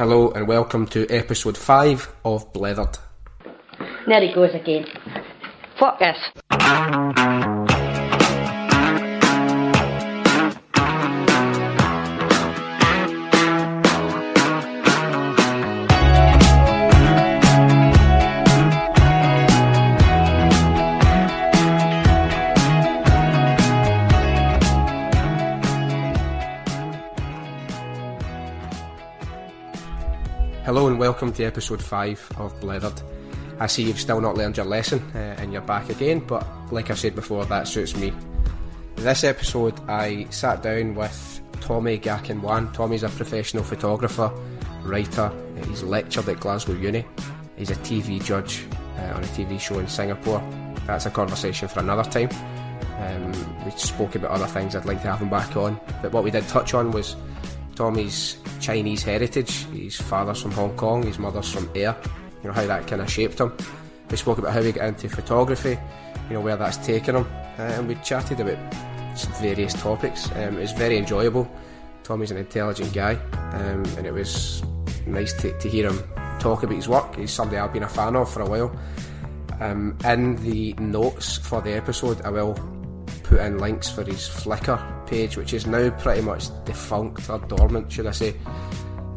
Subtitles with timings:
[0.00, 2.96] Hello and welcome to episode 5 of Blethered.
[4.06, 4.86] There he goes again.
[5.78, 6.16] Fuck this.
[30.70, 33.02] Hello and welcome to episode 5 of Blethered.
[33.58, 36.92] I see you've still not learned your lesson uh, and you're back again, but like
[36.92, 38.12] I said before, that suits me.
[38.94, 42.72] This episode, I sat down with Tommy Ga-Ken Wan.
[42.72, 44.30] Tommy's a professional photographer,
[44.84, 45.32] writer,
[45.66, 47.04] he's lectured at Glasgow Uni,
[47.56, 48.64] he's a TV judge
[48.96, 50.40] uh, on a TV show in Singapore.
[50.86, 52.28] That's a conversation for another time.
[53.00, 56.22] Um, we spoke about other things I'd like to have him back on, but what
[56.22, 57.16] we did touch on was
[57.74, 59.64] Tommy's Chinese heritage.
[59.66, 61.96] His father's from Hong Kong, his mother's from Ayr.
[62.42, 63.52] You know how that kind of shaped him.
[64.10, 65.78] We spoke about how he got into photography,
[66.28, 67.26] you know where that's taken him,
[67.58, 68.58] uh, and we chatted about
[69.40, 70.30] various topics.
[70.32, 71.50] Um, it was very enjoyable.
[72.02, 73.14] Tommy's an intelligent guy,
[73.52, 74.62] um, and it was
[75.06, 76.02] nice to, to hear him
[76.40, 77.14] talk about his work.
[77.16, 78.74] He's somebody I've been a fan of for a while.
[79.60, 82.54] Um, in the notes for the episode, I will
[83.30, 87.90] put in links for his Flickr page, which is now pretty much defunct or dormant,
[87.90, 88.34] should I say.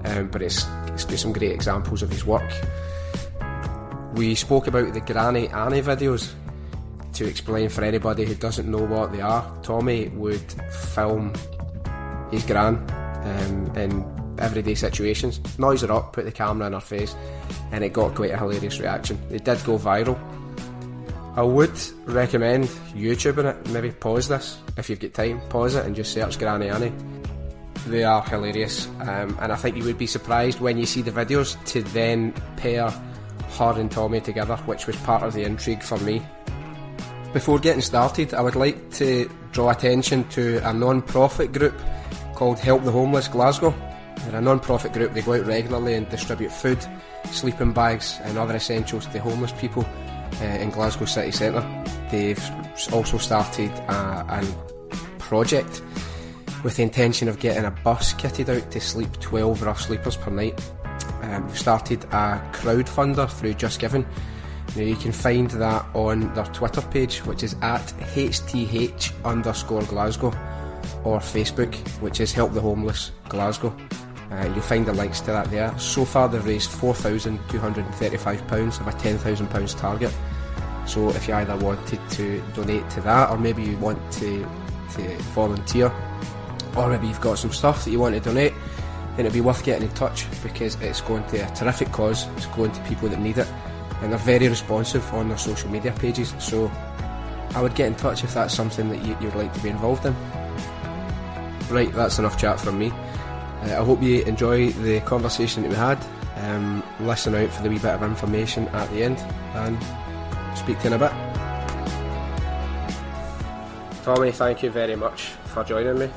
[0.05, 2.49] Um, but it's, it's got some great examples of his work.
[4.13, 6.31] We spoke about the Granny Annie videos.
[7.13, 10.51] To explain for anybody who doesn't know what they are, Tommy would
[10.91, 11.33] film
[12.31, 12.75] his gran
[13.23, 17.15] um, in everyday situations, noise her up, put the camera in her face,
[17.71, 19.19] and it got quite a hilarious reaction.
[19.31, 20.19] It did go viral.
[21.35, 23.69] I would recommend YouTubing it.
[23.71, 25.41] Maybe pause this if you've got time.
[25.49, 26.93] Pause it and just search Granny Annie.
[27.87, 31.11] They are hilarious, um, and I think you would be surprised when you see the
[31.11, 35.97] videos to then pair her and Tommy together, which was part of the intrigue for
[35.97, 36.21] me.
[37.33, 41.73] Before getting started, I would like to draw attention to a non-profit group
[42.35, 43.73] called Help the Homeless Glasgow.
[44.19, 45.13] They're a non-profit group.
[45.13, 46.77] They go out regularly and distribute food,
[47.31, 49.85] sleeping bags, and other essentials to homeless people
[50.41, 51.65] uh, in Glasgow city centre.
[52.11, 52.43] They've
[52.91, 55.81] also started a, a project
[56.63, 60.31] with the intention of getting a bus kitted out to sleep 12 rough sleepers per
[60.31, 60.59] night.
[61.21, 64.05] Um, we've started a crowdfunder through Just Giving.
[64.75, 70.33] Now you can find that on their Twitter page, which is at HTH underscore Glasgow,
[71.03, 73.75] or Facebook, which is Help the Homeless Glasgow.
[74.33, 75.77] Uh, you'll find the links to that there.
[75.77, 80.11] So far, they've raised £4,235 of a £10,000 target.
[80.87, 84.47] So if you either wanted to donate to that, or maybe you want to,
[84.95, 85.91] to volunteer,
[86.75, 88.53] or maybe you've got some stuff that you want to donate,
[89.15, 92.25] then it'd be worth getting in touch because it's going to a terrific cause.
[92.35, 93.47] It's going to people that need it,
[94.01, 96.33] and they're very responsive on their social media pages.
[96.39, 96.71] So
[97.53, 100.07] I would get in touch if that's something that you, you'd like to be involved
[100.07, 100.15] in.
[101.69, 102.91] Right, that's enough chat from me.
[103.63, 105.97] Uh, I hope you enjoy the conversation that we had.
[106.35, 109.19] Um, listen out for the wee bit of information at the end
[109.55, 109.77] and
[110.57, 111.13] speak to you in a bit.
[114.03, 116.09] Tommy, thank you very much for joining me.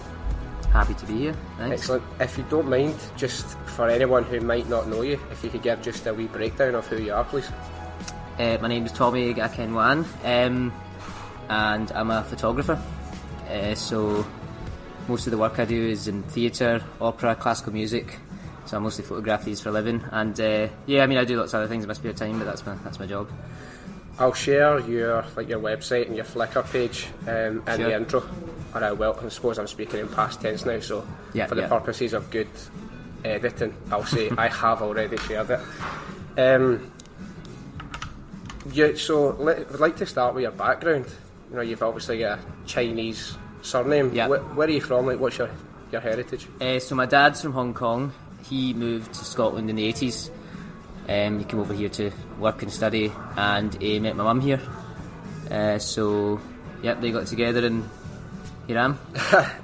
[0.73, 1.35] Happy to be here.
[1.57, 1.83] Thanks.
[1.83, 2.03] Excellent.
[2.19, 5.63] If you don't mind, just for anyone who might not know you, if you could
[5.63, 7.49] give just a wee breakdown of who you are, please.
[8.39, 10.73] Uh, my name is Tommy Ga-Ken Wan, um,
[11.49, 12.79] and I'm a photographer.
[13.49, 14.27] Uh, so
[15.09, 18.19] most of the work I do is in theatre, opera, classical music.
[18.67, 21.37] So I mostly photograph these for a living, and uh, yeah, I mean I do
[21.39, 23.29] lots of other things in my spare time, but that's my that's my job.
[24.19, 27.77] I'll share your like your website and your Flickr page um, in Sure.
[27.77, 28.23] the intro.
[28.75, 29.17] Or I will.
[29.23, 31.69] I suppose I'm speaking in past tense now, so Yeah, for the yeah.
[31.69, 32.49] purposes of good
[33.25, 35.61] editing, I'll say I have already shared it.
[36.39, 36.91] Um,
[38.73, 41.07] you, so let, I'd like to start with your background.
[41.51, 44.13] You know, you've obviously got a Chinese surname.
[44.15, 44.29] Yeah.
[44.29, 45.07] Where, where are you from?
[45.07, 45.51] Like, what's your
[45.93, 46.47] your heritage?
[46.61, 48.13] Uh, so my dad's from Hong Kong.
[48.49, 50.31] He moved to Scotland in the 80s.
[51.09, 54.61] Um, he came over here to work and study, and he met my mum here.
[55.51, 56.41] Uh, so,
[56.83, 57.89] yep, they got together, and
[58.67, 58.99] here I am.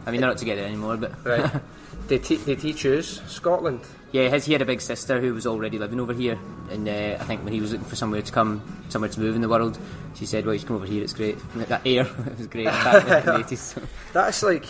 [0.06, 1.50] I mean, they're not together anymore, but Right.
[2.18, 3.80] did he, did he choose Scotland?
[4.12, 6.38] yeah, his, he had a big sister who was already living over here,
[6.70, 9.34] and uh, I think when he was looking for somewhere to come, somewhere to move
[9.34, 9.78] in the world,
[10.14, 11.02] she said, "Well, you should come over here.
[11.02, 13.56] It's great." That air, it was great back in the 80s.
[13.56, 13.82] So.
[14.12, 14.66] That's like,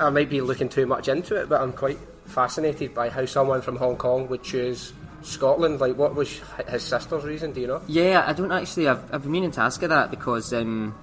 [0.00, 3.62] I might be looking too much into it, but I'm quite fascinated by how someone
[3.62, 4.92] from Hong Kong would choose
[5.22, 5.80] Scotland.
[5.80, 7.52] Like, what was his sister's reason?
[7.52, 7.82] Do you know?
[7.86, 8.88] Yeah, I don't actually.
[8.88, 10.96] I've, I've been meaning to ask her that because um,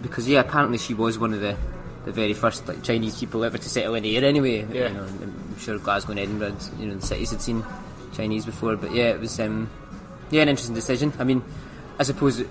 [0.00, 1.58] because yeah, apparently she was one of the,
[2.04, 4.24] the very first like Chinese people ever to settle in here.
[4.24, 4.88] Anyway, Yeah.
[4.88, 7.64] you know, and sure Glasgow and Edinburgh, you know, the cities had seen
[8.14, 8.76] Chinese before.
[8.76, 9.68] But yeah, it was um,
[10.30, 11.12] yeah an interesting decision.
[11.18, 11.42] I mean,
[11.98, 12.40] I suppose.
[12.40, 12.48] It,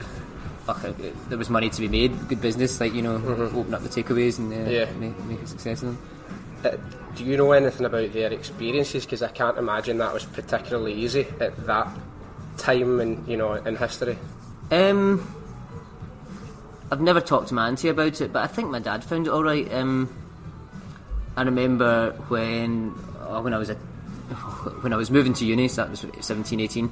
[0.68, 3.16] look, it, there was money to be made, good business, like you know,
[3.56, 4.70] open up the takeaways and uh, Mm-hmm.
[4.72, 4.86] Yeah.
[5.00, 5.98] make, make a success of them.
[6.66, 6.78] Uh,
[7.16, 9.06] do you know anything about their experiences?
[9.06, 11.88] Because I can't imagine that was particularly easy at that
[12.58, 14.18] time in you know in history.
[14.72, 15.26] Um,
[16.90, 19.30] I've never talked to my auntie about it, but I think my dad found it
[19.30, 19.72] all right.
[19.74, 20.14] Um,
[21.36, 25.84] I remember when oh, when I was a, when I was moving to uni, so
[25.84, 26.90] that was 17, 18,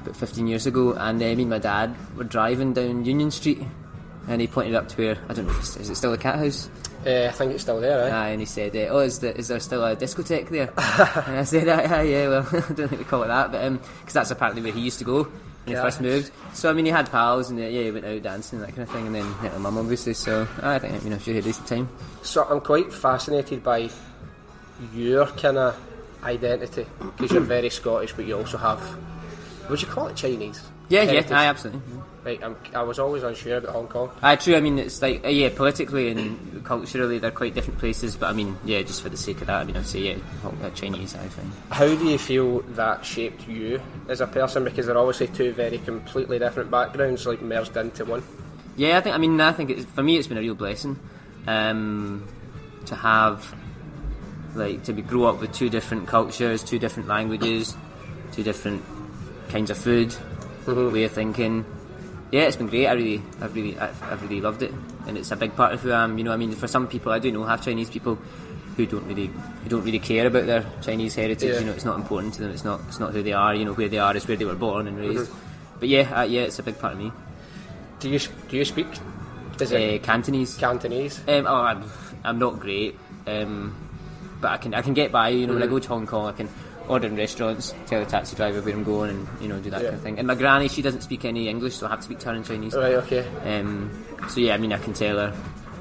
[0.00, 3.62] about 15 years ago, and uh, me and my dad were driving down Union Street,
[4.28, 6.68] and he pointed up to where I don't know, is is it still the Cathouse?
[7.06, 8.10] Uh, I think it's still there, eh?
[8.10, 10.72] Aye, and he said, uh, "Oh, is, the, is there still a discotheque there?"
[11.26, 13.70] and I said, aye, aye, "Yeah, well, I don't think we call it that, but
[14.00, 15.30] because that's apparently where he used to go
[15.64, 18.22] when he first moved." So I mean, he had pals, and yeah, he went out
[18.22, 20.14] dancing and that kind of thing, and then met my mum, obviously.
[20.14, 21.88] So I think you know she had a decent time.
[22.22, 23.90] So I'm quite fascinated by
[24.94, 25.80] your kind of
[26.22, 28.80] identity because you're very Scottish, but you also have.
[29.68, 30.62] Would you call it Chinese?
[30.88, 31.32] Yeah, yeah, heritage?
[31.32, 31.80] aye, absolutely.
[32.24, 34.10] Right, I'm, I was always unsure about Hong Kong.
[34.22, 34.56] Aye, true.
[34.56, 38.16] I mean, it's like uh, yeah, politically and culturally, they're quite different places.
[38.16, 40.18] But I mean, yeah, just for the sake of that, I mean, I'd say yeah,
[40.42, 41.14] Hong- uh, Chinese.
[41.14, 41.52] I think.
[41.68, 43.78] How do you feel that shaped you
[44.08, 44.64] as a person?
[44.64, 48.22] Because they're obviously two very completely different backgrounds, like merged into one.
[48.76, 49.14] Yeah, I think.
[49.14, 50.98] I mean, I think it's, for me, it's been a real blessing
[51.46, 52.26] um,
[52.86, 53.54] to have,
[54.54, 57.76] like, to be grow up with two different cultures, two different languages,
[58.32, 58.82] two different
[59.50, 60.16] kinds of food,
[60.66, 61.66] way of thinking.
[62.34, 62.88] Yeah, it's been great.
[62.88, 64.72] I really, I've really, I've, I've really loved it,
[65.06, 66.18] and it's a big part of who I am.
[66.18, 68.16] You know, I mean, for some people, I do know half Chinese people
[68.76, 71.48] who don't really, who don't really care about their Chinese heritage.
[71.48, 71.60] Yeah.
[71.60, 72.50] You know, it's not important to them.
[72.50, 73.54] It's not, it's not who they are.
[73.54, 75.30] You know, where they are is where they were born and raised.
[75.78, 77.12] But yeah, uh, yeah, it's a big part of me.
[78.00, 78.88] Do you do you speak?
[79.60, 80.56] Is Uh, it Cantonese.
[80.56, 81.20] Cantonese?
[81.28, 81.84] Um, oh, I'm,
[82.24, 82.98] I'm not great,
[83.28, 83.76] um,
[84.40, 85.28] but I can I can get by.
[85.28, 86.48] You know, when I go to Hong Kong, I can
[86.88, 89.80] order in restaurants, tell the taxi driver where I'm going, and you know do that
[89.80, 89.88] Yeah.
[89.88, 90.18] kind of thing.
[90.18, 92.34] And my granny, she doesn't speak any English, so I have to speak to her
[92.34, 92.74] in Chinese.
[92.74, 93.26] Right, okay.
[93.44, 93.90] Um,
[94.28, 95.34] so yeah, I mean, I can tell her.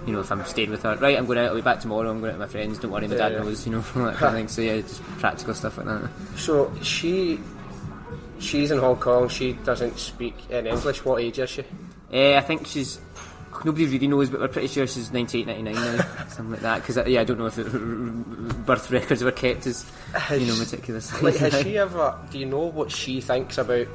[0.06, 1.18] You know, if I'm staying with her, right?
[1.18, 1.46] I'm going out.
[1.52, 2.10] I'll be back tomorrow.
[2.12, 2.78] I'm going out with my friends.
[2.78, 3.40] Don't worry, my Yeah, dad yeah.
[3.40, 3.66] knows.
[3.66, 4.48] You know, that kind of thing.
[4.50, 6.10] So yeah, just practical stuff like that.
[6.36, 7.40] So she,
[8.38, 9.30] she's in Hong Kong.
[9.30, 11.06] She doesn't speak in English.
[11.06, 11.62] What age is she?
[12.14, 13.00] Uh, I think she's.
[13.66, 16.82] Nobody really knows, but we're pretty sure she's 98, 99 now, something like that.
[16.86, 17.64] Because yeah, I don't know if the
[18.66, 19.90] birth records were kept as
[20.32, 21.12] you know meticulous.
[21.22, 22.18] Like, has she ever?
[22.32, 23.88] Do you know what she thinks about?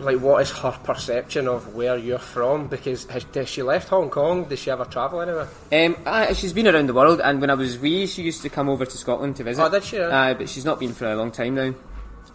[0.00, 2.68] Like, what is her perception of where you're from?
[2.68, 4.44] Because has, has she left Hong Kong?
[4.44, 5.48] Does she ever travel anywhere?
[5.72, 8.68] Um, she's been around the world, and when I was wee, she used to come
[8.68, 9.60] over to Scotland to visit.
[9.62, 9.98] Oh, did she?
[10.00, 11.74] Aye, but she's not been for a long time now.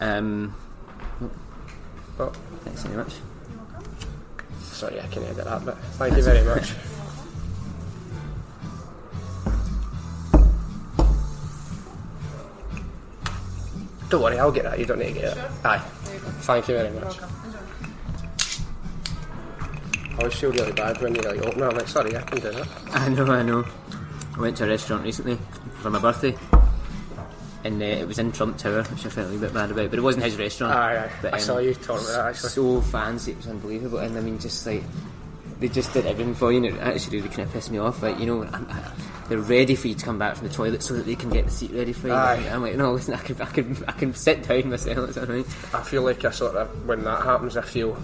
[0.01, 0.55] Um,
[2.19, 2.31] Oh,
[2.63, 3.13] thanks very much.
[4.73, 6.73] Sorry, I can edit that, but thank you very much.
[14.09, 14.77] Don't worry, I'll get that.
[14.77, 15.43] You don't need to get it.
[15.63, 15.79] Aye.
[16.41, 17.17] Thank you very much.
[20.11, 21.65] I always feel really bad when you like open it.
[21.65, 22.67] I'm like, sorry, I can do that.
[22.91, 23.65] I know, I know.
[24.35, 25.39] I went to a restaurant recently
[25.81, 26.35] for my birthday,
[27.63, 29.89] and uh, it was in Trump Tower, which I felt a little bit bad about,
[29.89, 30.73] but it wasn't his restaurant.
[30.73, 31.11] Aye, aye.
[31.21, 32.49] But, I um, saw you talking about that actually.
[32.49, 34.83] So fancy, it was unbelievable, and I mean, just like
[35.59, 38.03] they just did everything for you, and it actually really kind of pissed me off.
[38.03, 38.91] Like, you know, I'm, I,
[39.29, 41.45] they're ready for you to come back from the toilet so that they can get
[41.45, 42.13] the seat ready for you.
[42.13, 42.49] Aye.
[42.51, 44.97] I'm like, no, listen, I can, I can, I can sit down myself.
[45.09, 45.45] It's alright.
[45.73, 47.97] I feel like I sort of when that happens, I feel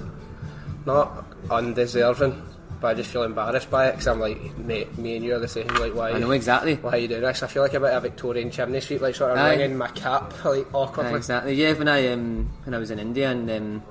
[0.86, 2.42] not undeserving,
[2.82, 5.40] but I just feel embarrassed by it because I'm like, mate, me and you are
[5.40, 5.68] the same.
[5.68, 6.12] Like, why?
[6.12, 6.76] I know exactly.
[6.76, 7.44] Why are you doing this?
[7.44, 9.56] I feel like a bit of a Victorian chimney sweep, like sort of Aye.
[9.56, 11.16] ringing my cap, like Aye, awkwardly.
[11.16, 11.54] exactly.
[11.54, 13.84] Yeah, when I um, when I was in India and um,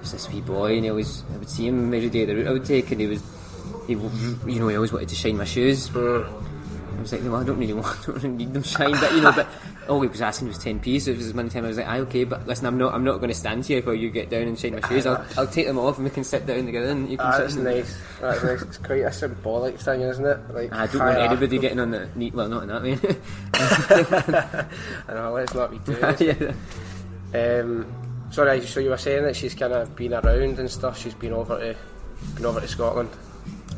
[0.00, 2.46] was this wee boy, and he always I would see him every day the route
[2.48, 3.22] I would take, and he was
[3.86, 5.88] he you know he always wanted to shine my shoes.
[7.02, 9.12] I was like, well, I don't really want, I don't really need them shined, but
[9.12, 9.46] you know, but
[9.88, 10.98] all he was asking was ten p.
[11.00, 13.04] So it was one time I was like, aye, okay, but listen, I'm not, I'm
[13.04, 15.04] not going to stand here while you get down and shine my shoes.
[15.06, 17.32] I'll, I'll take them off and we can sit down together and you can Ah,
[17.32, 17.40] sit.
[17.42, 17.98] that's nice.
[18.20, 18.62] That's nice.
[18.62, 20.38] It's quite a symbolic thing, isn't it?
[20.54, 22.34] Like I don't want anybody getting on the neat.
[22.34, 22.98] Well, not in that way.
[25.08, 25.32] I know.
[25.32, 26.54] Let's not be too.
[27.34, 27.60] yeah.
[27.60, 27.86] Um,
[28.30, 30.98] sorry, so you were saying that she's kind of been around and stuff.
[30.98, 31.76] She's been over to,
[32.36, 33.10] been over to Scotland.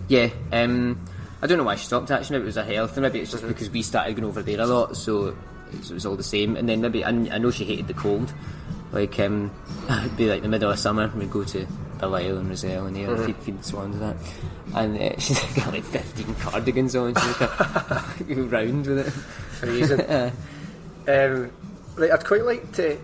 [0.09, 1.01] Yeah, um,
[1.45, 2.39] I don't know why she stopped actually.
[2.39, 4.61] Maybe it was her health, and maybe it's just because we started going over there
[4.61, 5.37] a lot, so
[5.73, 6.57] it was all the same.
[6.57, 8.33] And then maybe I, I know she hated the cold.
[8.93, 9.51] Like um,
[9.91, 11.67] it'd be like the middle of summer, we'd go to
[11.99, 14.17] Belleisle and Rozelle and there feed, feed the swans and that.
[14.75, 17.15] And uh, she's got like 15 cardigans on.
[17.15, 19.11] She's like a, go round with it.
[19.11, 20.01] Freezing.
[20.01, 20.31] Uh,
[21.07, 21.51] Um,
[21.97, 22.99] right, I'd quite like to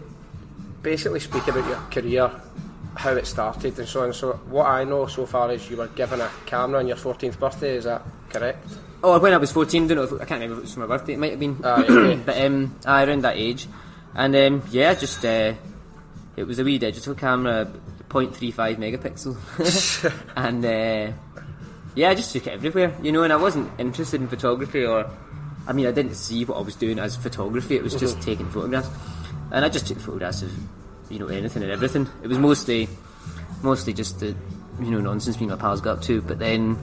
[0.83, 2.31] basically speak about your career,
[2.97, 4.13] how it started, and so on.
[4.13, 7.39] So, what I know so far is you were given a camera on your 14th
[7.39, 7.77] birthday.
[7.77, 8.67] Is that correct?
[9.03, 10.81] Oh, when I was 14, don't know if, I can't remember if it was for
[10.81, 11.59] my birthday, it might have been.
[11.65, 11.83] Ah,
[12.27, 13.67] but um, aye, around that age.
[14.15, 15.55] And um, yeah, just uh,
[16.37, 17.71] it was a wee digital camera,
[18.09, 20.23] 0.35 megapixel.
[20.37, 21.13] and uh,
[21.95, 25.11] yeah, I just took it everywhere, you know, and I wasn't interested in photography or.
[25.67, 28.49] I mean, I didn't see what I was doing as photography, it was just taking
[28.49, 28.89] photographs.
[29.53, 30.51] And I just took photographs of,
[31.11, 32.09] you know, anything and everything.
[32.23, 32.89] It was mostly,
[33.63, 34.35] mostly just the,
[34.81, 36.79] you know, nonsense me and my pals got up to, but then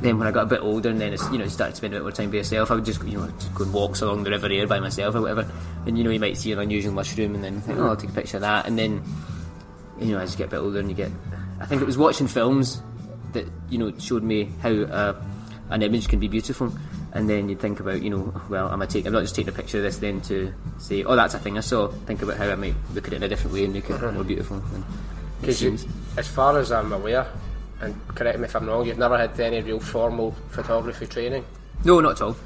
[0.00, 2.04] then when I got a bit older and then you know started spending a bit
[2.04, 4.30] more time by yourself, I would just you know just go and walks along the
[4.30, 5.46] river here by myself or whatever.
[5.86, 8.10] And you know you might see an unusual mushroom and then think, oh, I'll take
[8.10, 8.66] a picture of that.
[8.66, 9.02] And then
[9.98, 11.10] you know as you get a bit older and you get,
[11.60, 12.82] I think it was watching films
[13.32, 15.22] that you know showed me how uh,
[15.68, 16.72] an image can be beautiful.
[17.12, 19.08] And then you think about, you know, well, am I taking?
[19.08, 21.58] I'm not just taking a picture of this then to say, oh, that's a thing
[21.58, 21.88] I saw.
[21.88, 24.00] Think about how I might look at it in a different way and make it
[24.00, 24.62] more beautiful.
[25.40, 25.86] Because
[26.16, 27.26] as far as I'm aware,
[27.80, 31.44] and correct me if I'm wrong, you've never had any real formal photography training.
[31.84, 32.36] No, not at all.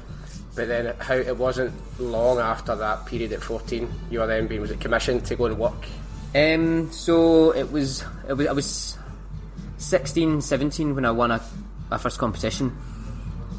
[0.55, 4.61] But then how it wasn't long after that period at 14, you were then being
[4.61, 5.85] was it commissioned to go and work.
[6.33, 8.97] Um, so it was, it was I was
[9.77, 11.41] 16, 17 when I won a,
[11.91, 12.75] a first competition,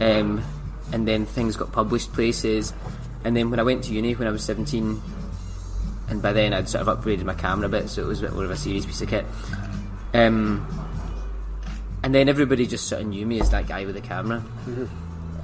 [0.01, 0.43] um,
[0.93, 2.73] and then things got published places,
[3.25, 5.03] and then when I went to uni when I was 17,
[6.09, 8.23] and by then I'd sort of upgraded my camera a bit, so it was a
[8.23, 9.27] bit more of a serious piece of kit.
[10.15, 10.67] Um,
[12.03, 14.43] and then everybody just sort of knew me as that guy with the camera.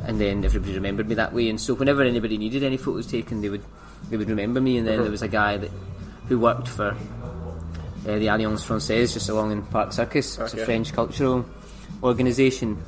[0.04, 1.48] And then everybody remembered me that way.
[1.48, 3.62] And so whenever anybody needed any photos taken, they would
[4.10, 4.78] they would remember me.
[4.78, 5.70] And then there was a guy that
[6.28, 10.38] who worked for uh, the Alliance Française just along in Park Circus.
[10.38, 11.44] It's a French cultural
[12.02, 12.82] organisation,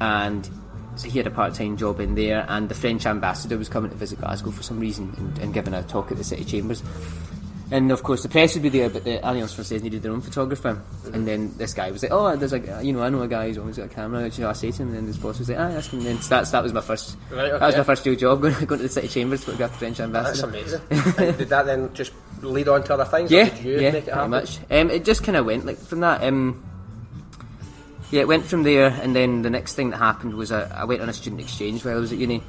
[0.00, 0.48] and
[0.96, 2.44] so he had a part-time job in there.
[2.48, 5.74] And the French ambassador was coming to visit Glasgow for some reason and, and giving
[5.74, 6.82] a talk at the city chambers.
[7.68, 10.20] And of course, the press would be there, but the Alliance Française needed their own
[10.20, 10.80] photographer.
[11.12, 13.48] And then this guy was like, "Oh, there's a, you know, I know a guy
[13.48, 15.40] who's always got a camera." You know, I say to him, and then his boss
[15.40, 17.60] was like, "Ah, ask him." And then so that's that was my first, Right, that
[17.60, 19.98] was my first real job going, going to the city chambers to photograph the French
[19.98, 20.46] ambassador.
[20.48, 21.36] That's amazing.
[21.38, 23.32] did that then just lead on to other things?
[23.32, 24.30] or Yeah, did you yeah, make it pretty happen?
[24.30, 24.58] much.
[24.70, 26.22] Um, it just kind of went like from that.
[26.22, 26.62] Um,
[28.10, 30.84] yeah, it went from there, and then the next thing that happened was I, I
[30.84, 32.42] went on a student exchange while I was at uni,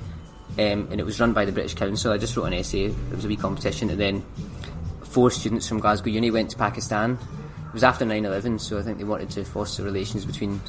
[0.58, 2.12] um, and it was run by the British Council.
[2.12, 2.86] I just wrote an essay.
[2.86, 4.24] It was a wee competition, and then
[5.04, 7.18] four students from Glasgow Uni went to Pakistan.
[7.68, 10.60] It was after 9/11, so I think they wanted to foster relations between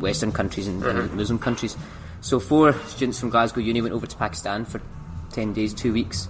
[0.00, 1.76] Western countries and, and Muslim countries.
[2.20, 4.80] So four students from Glasgow Uni went over to Pakistan for
[5.32, 6.28] ten days, two weeks,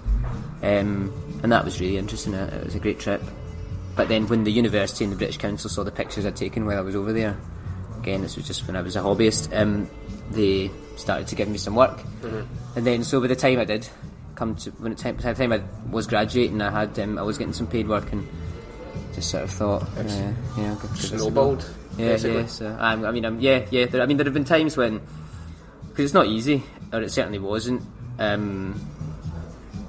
[0.63, 1.13] um,
[1.43, 2.33] and that was really interesting.
[2.33, 3.23] It was a great trip.
[3.95, 6.79] But then when the university and the British Council saw the pictures I'd taken while
[6.79, 7.37] I was over there,
[8.05, 9.89] again this was just when I was a hobbyist, um,
[10.31, 12.01] they started to give me some work.
[12.77, 13.89] And then so by the time I did
[14.35, 17.23] come to when it time, by the time I was graduating, I had um, I
[17.23, 18.27] was getting some paid work and
[19.15, 21.19] just sort of thought, uh, yeah, I'll give this a go.
[21.19, 21.71] Snowballed.
[21.97, 22.41] Yeah, basically.
[22.41, 22.47] yeah.
[22.47, 23.87] So um, I mean, um, yeah, yeah.
[23.87, 25.01] There, I mean, there have been times when
[25.89, 27.83] because it's not easy, or it certainly wasn't.
[28.19, 28.81] Um,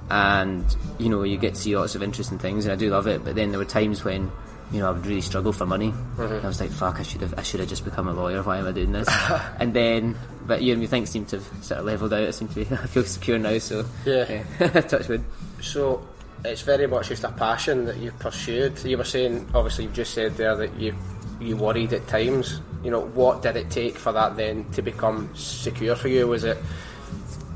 [0.09, 0.63] and
[0.99, 3.23] you know, you get to see lots of interesting things, and I do love it.
[3.23, 4.31] But then there were times when
[4.75, 5.93] you know I would really struggle for money.
[6.17, 6.99] And I was like, "Fuck!
[6.99, 7.33] I should have.
[7.37, 8.43] I should have just become a lawyer.
[8.43, 9.07] Why am I doing this?"
[9.59, 10.15] and then,
[10.45, 12.27] but you know, things seem to have sort of leveled out.
[12.27, 12.61] I seem to be.
[12.75, 13.57] I feel secure now.
[13.57, 14.43] So Yeah.
[14.59, 14.67] yeah.
[14.81, 15.23] touch wood.
[15.61, 16.05] So
[16.43, 18.83] it's very much just a passion that you've pursued.
[18.83, 20.93] You were saying, obviously, you've just said there that you
[21.39, 22.61] you worried at times.
[22.83, 26.27] You know, what did it take for that then to become secure for you?
[26.27, 26.57] Was it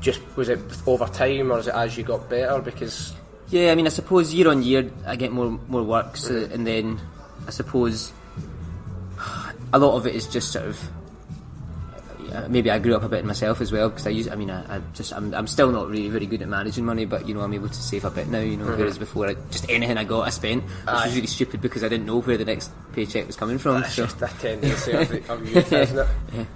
[0.00, 2.60] just was it over time, or is it as you got better?
[2.60, 3.12] Because
[3.50, 6.66] Yeah, I mean, I suppose year on year I get more more work, so, and
[6.66, 7.00] then
[7.46, 8.12] I suppose
[9.72, 10.90] a lot of it is just sort of
[12.32, 14.28] uh, maybe I grew up a bit myself as well because I use.
[14.28, 17.04] I mean, I, I just I'm, I'm still not really very good at managing money,
[17.06, 18.38] but you know I'm able to save a bit now.
[18.38, 21.06] You know, whereas before I, just anything I got I spent, which Aye.
[21.06, 23.80] was really stupid because I didn't know where the next paycheck was coming from.
[23.80, 26.46] that's So just a tendency of, the- of youth, isn't it?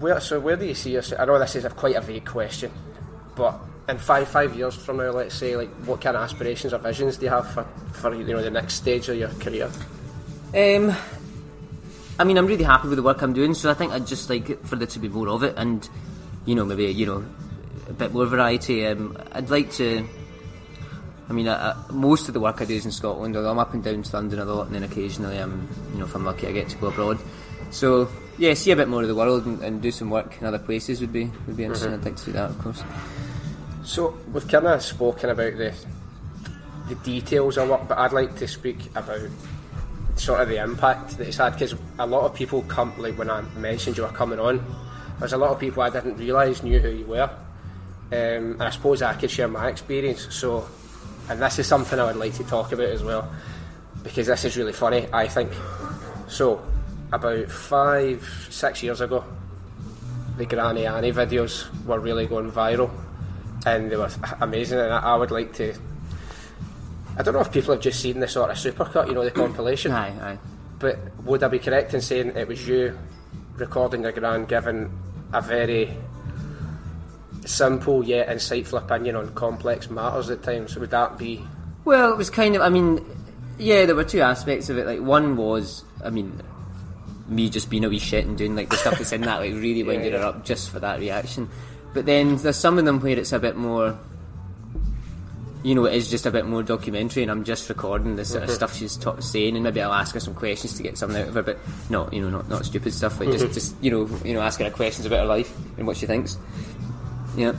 [0.00, 1.20] Where, so where do you see yourself?
[1.20, 2.72] I know this is a quite a vague question,
[3.36, 6.78] but in five five years from now, let's say, like what kind of aspirations or
[6.78, 9.70] visions do you have for, for you know the next stage of your career?
[10.54, 10.94] Um,
[12.18, 14.30] I mean, I'm really happy with the work I'm doing, so I think I'd just
[14.30, 15.88] like for there to be more of it, and
[16.44, 17.24] you know, maybe you know,
[17.88, 18.86] a bit more variety.
[18.86, 20.06] Um, I'd like to.
[21.28, 23.58] I mean, I, I, most of the work I do is in Scotland, although I'm
[23.58, 26.24] up and down to London a lot, and then occasionally, I'm, you know, if I'm
[26.24, 27.18] lucky, I get to go abroad.
[27.70, 30.46] So yeah, see a bit more of the world and, and do some work in
[30.46, 31.92] other places would be would be interesting.
[31.92, 32.82] I'd like to do that, of course.
[33.86, 35.72] So we've kind of spoken about the
[36.88, 39.20] the details of work, but I'd like to speak about
[40.16, 43.30] sort of the impact that it's had because a lot of people come like when
[43.30, 44.64] I mentioned you were coming on,
[45.20, 47.30] there's a lot of people I didn't realise knew who you were,
[48.10, 50.34] um, and I suppose I could share my experience.
[50.34, 50.66] So,
[51.28, 53.32] and this is something I would like to talk about as well
[54.02, 55.06] because this is really funny.
[55.12, 55.52] I think
[56.26, 56.60] so.
[57.12, 59.24] About five, six years ago,
[60.38, 62.90] the Granny Annie videos were really going viral,
[63.66, 64.78] and they were amazing.
[64.78, 65.74] And I, I would like to.
[67.18, 69.30] I don't know if people have just seen the sort of supercut, you know, the
[69.30, 69.92] compilation.
[69.92, 70.38] Aye, aye.
[70.78, 72.96] But would I be correct in saying it was you
[73.56, 74.92] recording your grand, giving
[75.32, 75.96] a very
[77.44, 80.76] simple yet insightful opinion on complex matters at times?
[80.76, 81.44] Would that be?
[81.84, 82.62] Well, it was kind of.
[82.62, 83.04] I mean,
[83.58, 84.86] yeah, there were two aspects of it.
[84.86, 86.40] Like one was, I mean,
[87.26, 89.54] me just being a wee shit and doing like the stuff that's in that, like
[89.54, 90.18] really winded yeah.
[90.18, 91.48] her up just for that reaction.
[91.96, 93.98] But then there's some of them where it's a bit more.
[95.62, 98.42] You know, it is just a bit more documentary, and I'm just recording the sort
[98.44, 101.22] of stuff she's ta- saying, and maybe I'll ask her some questions to get something
[101.22, 103.90] out of her, but not, you know, not, not stupid stuff, like just, just you
[103.90, 106.36] know, you know, asking her questions about her life and what she thinks.
[107.34, 107.54] Yeah.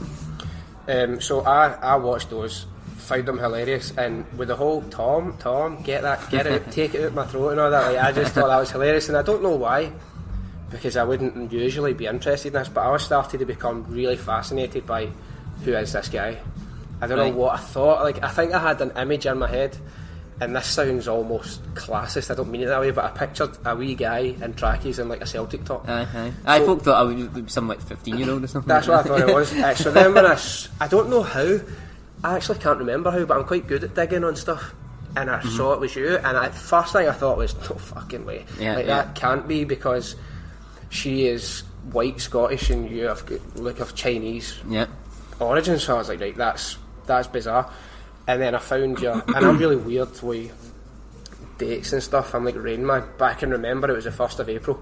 [0.86, 2.66] Um, so I, I watched those,
[2.96, 7.04] found them hilarious, and with the whole Tom, Tom, get that, get it, take it
[7.04, 7.92] out my throat and all that.
[7.92, 9.90] Like I just thought that was hilarious, and I don't know why,
[10.70, 14.16] because I wouldn't usually be interested in this, but I was started to become really
[14.16, 15.08] fascinated by
[15.64, 16.38] who is this guy.
[17.00, 17.32] I don't Right.
[17.32, 18.02] know what I thought.
[18.02, 19.76] Like I think I had an image in my head.
[20.40, 22.30] And this sounds almost classist.
[22.30, 25.08] I don't mean it that way, but I pictured a wee guy in trackies and
[25.10, 25.88] like a Celtic top.
[25.88, 26.32] Aye, aye.
[26.46, 28.68] I folk thought I would be some like 15 year old or something.
[28.68, 29.52] That's like what I thought it was.
[29.58, 30.38] Uh, so then when I,
[30.80, 31.58] I don't know how,
[32.22, 34.74] I actually can't remember how, but I'm quite good at digging on stuff.
[35.16, 38.24] And I saw it was you, and I, first thing I thought was, no fucking
[38.24, 38.44] way.
[38.60, 39.02] Yeah, like yeah.
[39.02, 40.14] that can't be because
[40.90, 41.60] she is
[41.92, 43.24] white Scottish and you have
[43.56, 44.86] look of Chinese Yeah.
[45.40, 45.78] origin.
[45.78, 46.76] So I was like, right, that's
[47.06, 47.70] that's bizarre.
[48.26, 50.52] And then I found you, and I'm really weird with
[51.56, 52.34] dates and stuff.
[52.34, 54.78] I'm like Rain Man, but I can remember it was the first of April,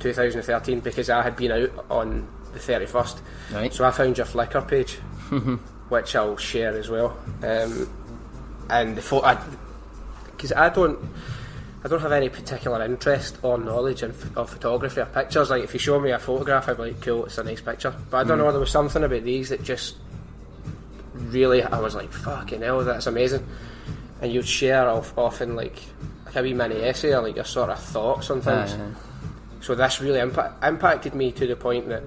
[0.00, 3.20] 2013, because I had been out on the 31st.
[3.52, 3.72] Right.
[3.72, 4.94] So I found your Flickr page,
[5.88, 7.16] which I'll share as well.
[7.44, 7.88] Um,
[8.68, 9.38] and the photo,
[10.32, 10.98] because I don't.
[11.82, 15.48] I don't have any particular interest or knowledge in, of photography or pictures.
[15.48, 17.94] Like, if you show me a photograph, I'd be like, cool, it's a nice picture.
[18.10, 18.44] But I don't hmm.
[18.44, 19.96] know, there was something about these that just
[21.14, 23.46] really, I was like, fucking hell, that's amazing.
[24.20, 25.78] And you'd share off, often like,
[26.26, 28.74] like a wee mini essay or like your sort of thoughts on things.
[28.74, 28.90] Aye.
[29.62, 32.02] So this really impa- impacted me to the point that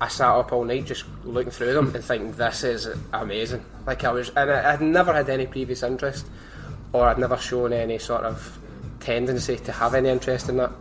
[0.00, 3.64] I sat up all night just looking through them and thinking this is amazing.
[3.86, 6.26] Like I was, and I, I'd never had any previous interest,
[6.92, 8.58] or I'd never shown any sort of
[9.00, 10.72] tendency to have any interest in that.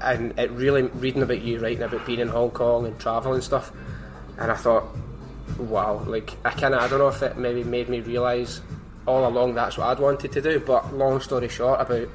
[0.00, 3.44] And it really reading about you, writing about being in Hong Kong and travel and
[3.44, 3.70] stuff,
[4.38, 4.84] and I thought,
[5.58, 8.62] wow, like I kind of I don't know if it maybe made me realise
[9.06, 10.60] all along that's what I'd wanted to do.
[10.60, 12.08] But long story short, about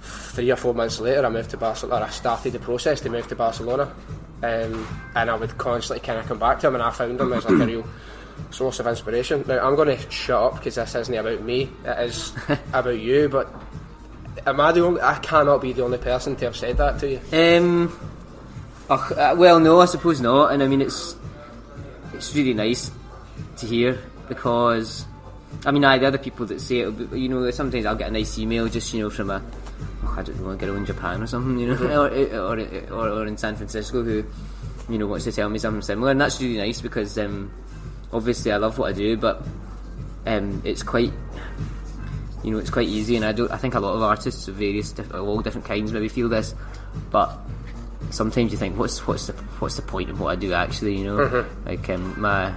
[0.00, 2.06] three or four months later, I moved to Barcelona.
[2.06, 3.94] I started the process to move to Barcelona,
[4.42, 7.32] um, and I would constantly kind of come back to him, and I found him
[7.32, 7.86] as like a real
[8.50, 9.44] source of inspiration.
[9.46, 12.32] Now I'm going to shut up because this isn't about me; it is
[12.72, 13.28] about you.
[13.28, 13.52] But
[14.46, 15.00] am I the only?
[15.00, 17.20] I cannot be the only person to have said that to you.
[17.32, 17.98] Um,
[18.88, 20.52] uh, well, no, I suppose not.
[20.52, 21.16] And I mean, it's
[22.14, 22.90] it's really nice
[23.58, 25.06] to hear because
[25.64, 28.12] I mean, I the other people that say it, you know, sometimes I'll get a
[28.12, 29.42] nice email just you know from a
[30.04, 33.08] oh, I don't know, a girl in Japan or something, you know, or, or, or
[33.08, 34.24] or in San Francisco who
[34.88, 37.52] you know wants to tell me something similar, and that's really nice because um,
[38.12, 39.42] obviously I love what I do, but
[40.26, 41.12] um, it's quite
[42.42, 43.50] you know, it's quite easy, and I don't.
[43.50, 46.54] I think a lot of artists of various, diff- all different kinds, maybe feel this,
[47.10, 47.38] but
[48.10, 50.98] sometimes you think, what's what's the what's the point of what I do actually?
[50.98, 52.52] You know, like um, my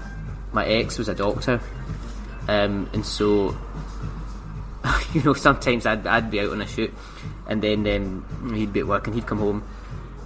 [0.51, 1.61] my ex was a doctor,
[2.47, 3.55] um, and so
[5.13, 6.93] you know, sometimes I'd I'd be out on a shoot,
[7.47, 9.63] and then um, he'd be at work, and he'd come home.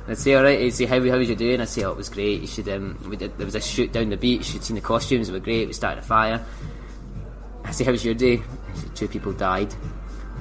[0.07, 0.59] I'd say, all right.
[0.59, 1.61] He'd say, how, how was you doing?
[1.61, 2.41] I'd say, oh, it was great.
[2.41, 2.67] You should.
[2.67, 4.53] Um, we did, there was a shoot down the beach.
[4.53, 5.27] You'd seen the costumes.
[5.27, 5.67] They were great.
[5.67, 6.43] We started a fire.
[7.63, 8.41] I say, how was your day?
[8.95, 9.73] Two people died.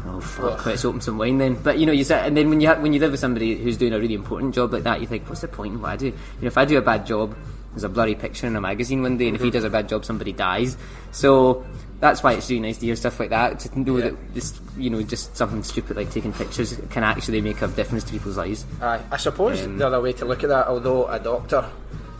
[0.06, 0.64] Oh fuck!
[0.64, 1.54] Let's open some wine then.
[1.54, 3.56] But you know, you sit, and then when you ha- when you live with somebody
[3.56, 5.90] who's doing a really important job like that, you think, what's the point in what
[5.90, 6.06] I do?
[6.06, 7.36] You know, if I do a bad job,
[7.72, 9.54] there's a blurry picture in a magazine one day, and if he mm-hmm.
[9.54, 10.76] does a bad job, somebody dies.
[11.10, 11.66] So
[12.00, 13.58] that's why it's really nice to hear stuff like that.
[13.60, 14.10] To know Yeah.
[14.10, 18.04] that just you know, just something stupid like taking pictures can actually make a difference
[18.04, 18.64] to people's lives.
[18.80, 21.68] Aye, I suppose um, the other way to look at that, although a doctor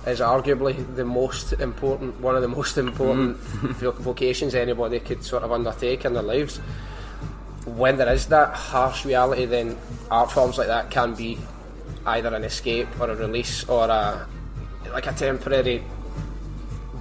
[0.06, 3.36] is arguably the most important, one of the most important
[3.80, 6.58] vo- vocations anybody could sort of undertake in their lives.
[7.66, 9.76] When there is that harsh reality, then
[10.10, 11.38] art forms like that can be
[12.06, 14.26] either an escape or a release or a
[14.92, 15.82] like a temporary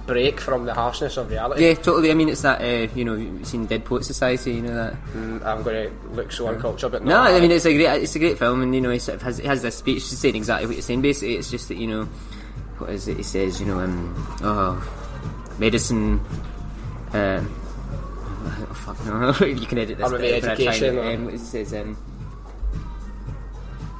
[0.06, 1.66] break from the harshness of reality.
[1.66, 2.10] Yeah, totally.
[2.10, 4.54] I mean, it's that uh, you know, you've seen Dead Poet Society.
[4.54, 4.94] You know that.
[5.14, 8.02] Mm, I'm going to look so uncultured, but No, no, I mean it's a great
[8.02, 10.02] it's a great film, and you know he sort of has it has this speech
[10.02, 11.02] saying exactly what you're saying.
[11.02, 12.08] Basically, it's just that you know
[12.78, 13.16] what is it?
[13.16, 16.20] He says you know um oh medicine.
[17.12, 17.50] Um,
[18.70, 20.10] oh, fuck no, you can edit this.
[20.12, 21.96] Bit I try education and- um, it says um.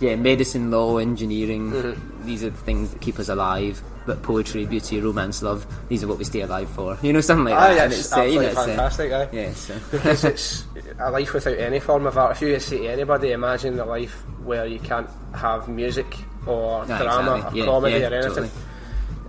[0.00, 1.72] yeah, medicine, law, engineering.
[1.72, 2.26] Mm-hmm.
[2.26, 3.82] These are the things that keep us alive.
[4.06, 5.66] But poetry, beauty, romance, love.
[5.88, 6.96] These are what we stay alive for.
[7.02, 7.76] You know, something like Ah, that.
[7.76, 9.12] yeah, And it's uh, you know, absolutely uh, fantastic.
[9.12, 9.28] aye.
[9.32, 9.74] yeah, so.
[9.90, 10.64] because it's
[10.98, 12.32] a life without any form of art.
[12.36, 14.14] If you say to anybody, imagine a life
[14.44, 16.06] where you can't have music
[16.46, 17.60] or No, drama exactly.
[17.60, 18.50] or Yeah, comedy yeah, or anything.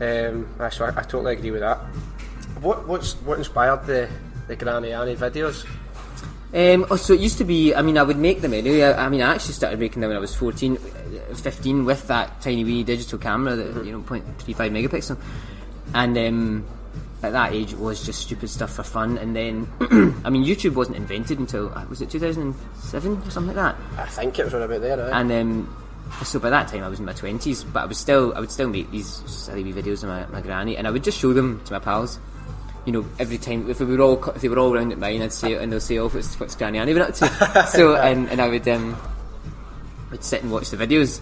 [0.02, 1.78] Um, so I, I totally agree with that.
[2.62, 4.10] What what's what inspired the
[4.48, 5.66] the Granny Annie videos?
[6.52, 8.82] Um, oh, so it used to be, I mean, I would make them anyway.
[8.82, 12.08] I, I mean, I actually started making them when I was 14, uh, 15 with
[12.08, 15.18] that tiny wee digital camera, that, you know, 0.35 megapixel.
[15.94, 16.66] And um,
[17.22, 19.20] at that age, it was just stupid stuff for fun.
[19.20, 19.68] And then,
[20.26, 24.00] I mean, YouTube wasn't invented until, uh, was it 2007 or something like that?
[24.00, 25.14] I think it was around about there.
[25.14, 25.22] Aye.
[25.22, 25.78] And um,
[26.24, 28.52] so by that time, I was in my 20s, but I was still, I would
[28.52, 31.34] still make these silly wee videos of my, my granny, and I would just show
[31.34, 32.20] them to my pals
[32.86, 35.22] you know, every time if we were all if they were all round at mine,
[35.22, 38.28] I'd say and they'll say, "Oh, what's, what's Granny Annie been up to?" so, and,
[38.30, 38.98] and I would um,
[40.12, 41.22] would sit and watch the videos.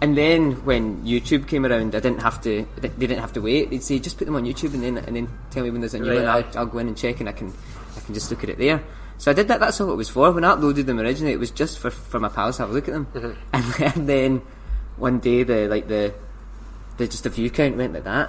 [0.00, 2.66] And then when YouTube came around, I didn't have to.
[2.76, 3.70] They didn't have to wait.
[3.70, 5.94] They'd say, "Just put them on YouTube, and then and then tell me when there's
[5.94, 6.28] a new Right, one.
[6.28, 7.52] I'll, I'll go in and check, and I can
[7.96, 8.80] I can just look at it there."
[9.18, 9.60] So I did that.
[9.60, 10.32] That's all it was for.
[10.32, 12.72] When I uploaded them originally, it was just for for my pals to have a
[12.72, 13.06] look at them.
[13.14, 13.82] Mm-hmm.
[14.00, 14.42] And, then-
[14.96, 16.14] one day, the like the
[16.96, 18.28] the just the view count went like that,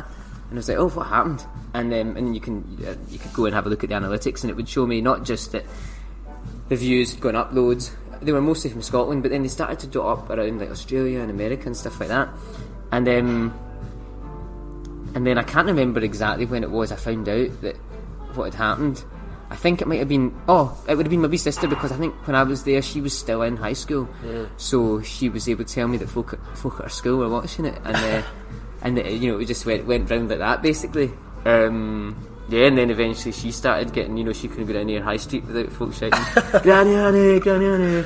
[0.50, 3.34] and I was like, "Oh, what happened?" And um, and you can uh, you could
[3.34, 5.52] go and have a look at the analytics, and it would show me not just
[5.52, 5.65] that
[6.69, 7.95] the views had gone up loads.
[8.21, 11.19] They were mostly from Scotland, but then they started to dot up around like Australia
[11.19, 12.30] and America and stuff like that.
[12.91, 13.60] And um,
[15.13, 17.76] and then I can't remember exactly when it was I found out that
[18.34, 19.04] what had happened.
[19.49, 21.91] I think it might have been oh, it would have been my wee sister because
[21.91, 24.10] I think when I was there she was still in high school,
[24.58, 27.29] so she was able to tell me that folk at, folk at her school were
[27.29, 28.23] watching it, and uh,
[28.81, 31.12] and uh, you know it just went went round like that basically.
[31.45, 32.15] Um,
[32.49, 35.17] yeah, and then eventually she started getting, you know, she couldn't go down near High
[35.17, 36.19] Street without folks shouting,
[36.62, 38.05] Granny Granny.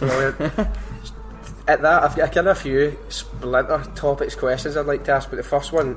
[1.68, 5.30] At that, I've got kind of a few splinter topics questions I'd like to ask,
[5.30, 5.96] but the first one,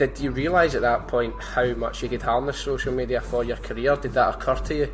[0.00, 3.58] did you realise at that point how much you could harness social media for your
[3.58, 3.96] career?
[3.96, 4.88] Did that occur to you?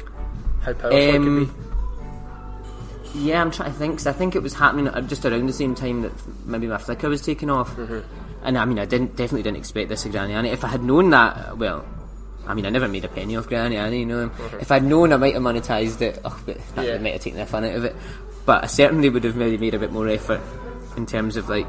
[0.62, 3.21] How powerful it Um, could be?
[3.21, 3.99] Yeah, I'm trying to think.
[3.99, 6.11] 'cause I think it was happening just around the same time that
[6.45, 7.71] maybe my Flickr was taking off.
[8.42, 10.51] And I mean, I didn't definitely didn't expect this of Granny Annie.
[10.51, 11.85] If I had known that, well,
[12.47, 14.01] I mean, I never made a penny off Granny Annie.
[14.01, 16.21] You know, if I'd known, I might have monetised it.
[16.25, 16.99] Oh, but that Yeah.
[16.99, 17.95] might have taken the fun out of it.
[18.45, 20.40] But I certainly would have maybe made a bit more effort
[20.97, 21.66] in terms of like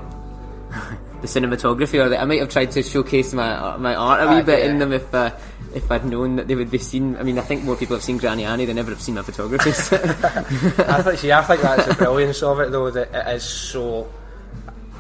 [1.22, 4.42] the cinematography, or that I might have tried to showcase my my art a wee
[4.42, 4.72] Ah, bit yeah.
[4.72, 5.14] in them if.
[5.14, 5.32] Uh,
[5.76, 8.04] if I'd known that they would be seen, I mean, I think more people have
[8.04, 9.70] seen Granny Annie than ever have seen my photography.
[9.72, 14.08] I think, see, I think that's the brilliance of it, though, that it is so.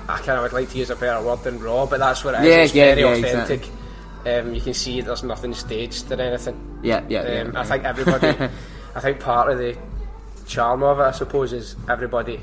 [0.09, 2.35] I kind of would like to use a better word than raw, but that's what
[2.35, 2.47] it is.
[2.47, 3.69] Yeah, it's yeah, very yeah, authentic.
[4.25, 6.79] Um, you can see there's nothing staged or anything.
[6.83, 7.59] yeah, yeah, Um, yeah.
[7.61, 8.27] I think everybody,
[8.95, 9.75] I think part of the
[10.45, 12.39] charm of it, I suppose, is everybody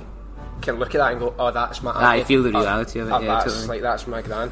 [0.65, 2.25] can look at that and go, "Oh, that's my." Auntie.
[2.25, 3.67] feel the Oh, reality of it, oh, yeah, that's totally.
[3.69, 4.51] like that's my gran.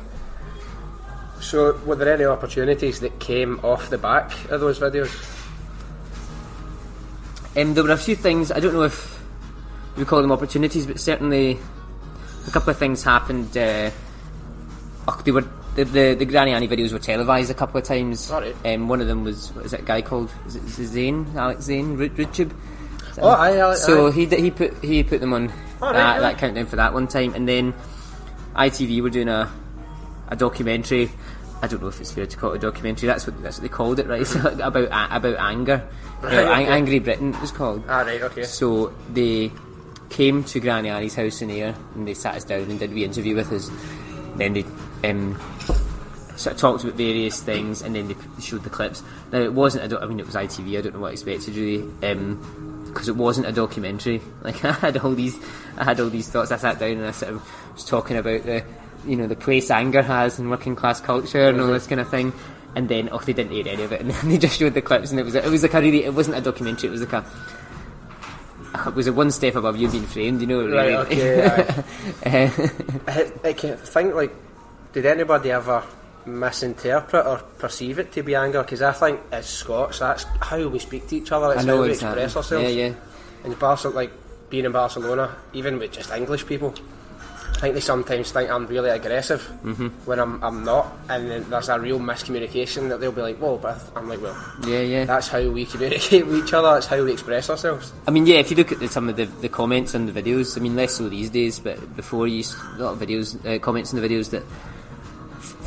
[1.40, 5.11] So, were there any opportunities that came off the back of those videos?
[7.57, 8.51] Um, there were a few things.
[8.53, 9.20] I don't know if
[9.96, 11.59] we call them opportunities, but certainly
[12.46, 13.57] a couple of things happened.
[13.57, 13.90] Uh,
[15.09, 15.44] oh, they were
[15.75, 18.31] the, the the Granny Annie videos were televised a couple of times.
[18.31, 18.55] Alright.
[18.64, 21.64] Um, one of them was what is it a guy called is it Zane Alex
[21.64, 22.09] Zane Ru-
[23.16, 24.12] That Oh, aye, aye, So aye.
[24.12, 26.20] he he put he put them on Oh, right, that, really?
[26.33, 27.75] that countdown for that one time, and then
[28.55, 29.51] ITV were doing a
[30.29, 31.11] a documentary.
[31.62, 33.07] I don't know if it's fair to call it a documentary.
[33.07, 34.27] That's what that's what they called it, right?
[34.27, 35.87] So, about about anger.
[36.22, 36.72] Uh, Right, Ang- okay.
[36.72, 37.83] Angry Britain it was called.
[37.88, 38.44] Ah, right, okay.
[38.44, 39.51] So they
[40.09, 42.94] came to Granny Annie's house in here, and they sat us down and did a
[42.94, 43.70] wee interview with us.
[44.37, 44.64] Then they
[45.09, 45.38] um,
[46.37, 49.03] sort of talked about various things and then they showed the clips.
[49.33, 51.55] Now it wasn't, do- I mean it was ITV, I don't know what I expected
[51.57, 51.85] really.
[52.93, 54.21] Because it wasn't a documentary.
[54.43, 55.39] Like I had all these,
[55.77, 56.51] I had all these thoughts.
[56.51, 58.65] I sat down and I sort of was talking about the,
[59.07, 62.09] you know, the place anger has in working class culture and all this kind of
[62.09, 62.33] thing.
[62.75, 64.81] And then, oh, they didn't air any of it, and then they just showed the
[64.81, 67.03] clips, and it was, it was like a really, it wasn't a documentary, it was
[67.03, 67.25] like a,
[68.87, 70.67] it was a one step above You've Been Framed, you know.
[70.67, 71.85] Right, okay.
[72.25, 72.49] Uh,
[73.07, 74.35] I, I can think like,
[74.93, 75.85] did anybody ever
[76.27, 78.63] misinterpret or perceive it to be anger?
[78.63, 81.53] Because I think as Scots, that's how we speak to each other.
[81.53, 82.23] It's I know how we exactly.
[82.23, 82.75] express ourselves.
[82.75, 82.95] Yeah, yeah.
[83.45, 84.13] And Barcelona, like
[84.51, 86.75] being in Barcelona, even with just English people,
[87.55, 89.87] I think they sometimes think I'm really aggressive Mm-hmm.
[90.05, 93.57] when I'm, I'm not, and then there's a real miscommunication that they'll be like, "Whoa,"
[93.59, 95.05] but I'm like, "Well, Yeah, yeah.
[95.05, 96.73] that's how we communicate with each other.
[96.75, 99.15] That's how we express ourselves." I mean, yeah, if you look at the, some of
[99.17, 102.39] the, the comments on the videos, I mean, less so these days, but before you
[102.39, 104.43] used a lot of videos, uh, comments in the videos that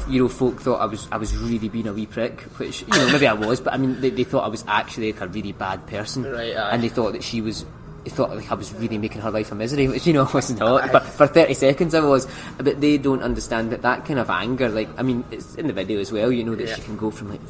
[0.10, 2.88] you know, folk thought I was I was really being a wee prick, which you
[2.89, 5.27] know maybe I was, but I mean, they, they thought I was actually like a
[5.27, 7.65] really bad person, Right, and they thought that she was
[8.05, 10.31] They thought like I was really making her life a misery, which you know I
[10.38, 10.91] was not.
[10.91, 12.27] But for thirty seconds I was.
[12.58, 15.73] But they don't understand that that kind of anger, like I mean, it's in the
[15.73, 16.31] video as well.
[16.31, 16.75] You know that Yeah.
[16.75, 17.41] she can go from like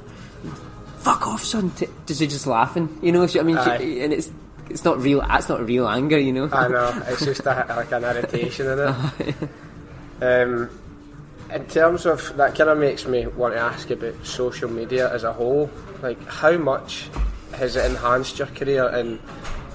[0.99, 2.87] "fuck off, son" to, to she just laughing.
[3.01, 4.31] You know, she, I mean, she, and it's
[4.69, 5.19] it's not real.
[5.21, 6.17] That's not real anger.
[6.17, 6.49] You know.
[6.51, 9.35] I know it's just a, like an irritation in it.
[10.21, 10.69] Um,
[11.55, 15.23] in terms of that, kind of makes me want to ask about social media as
[15.23, 15.71] a whole.
[16.01, 17.09] Like, how much
[17.53, 19.21] has it enhanced your career, and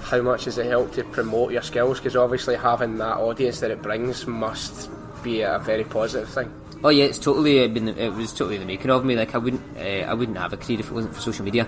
[0.03, 1.97] how much has it helped to promote your skills?
[1.97, 4.91] Because obviously, having that audience that it brings must
[5.23, 6.53] be a very positive thing.
[6.83, 9.15] Oh yeah, it's totally uh, been it was totally the making of me.
[9.15, 11.67] Like I wouldn't uh, I wouldn't have a career if it wasn't for social media.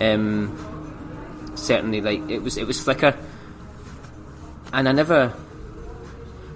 [0.00, 3.16] Um, certainly, like it was it was Flickr,
[4.72, 5.34] and I never.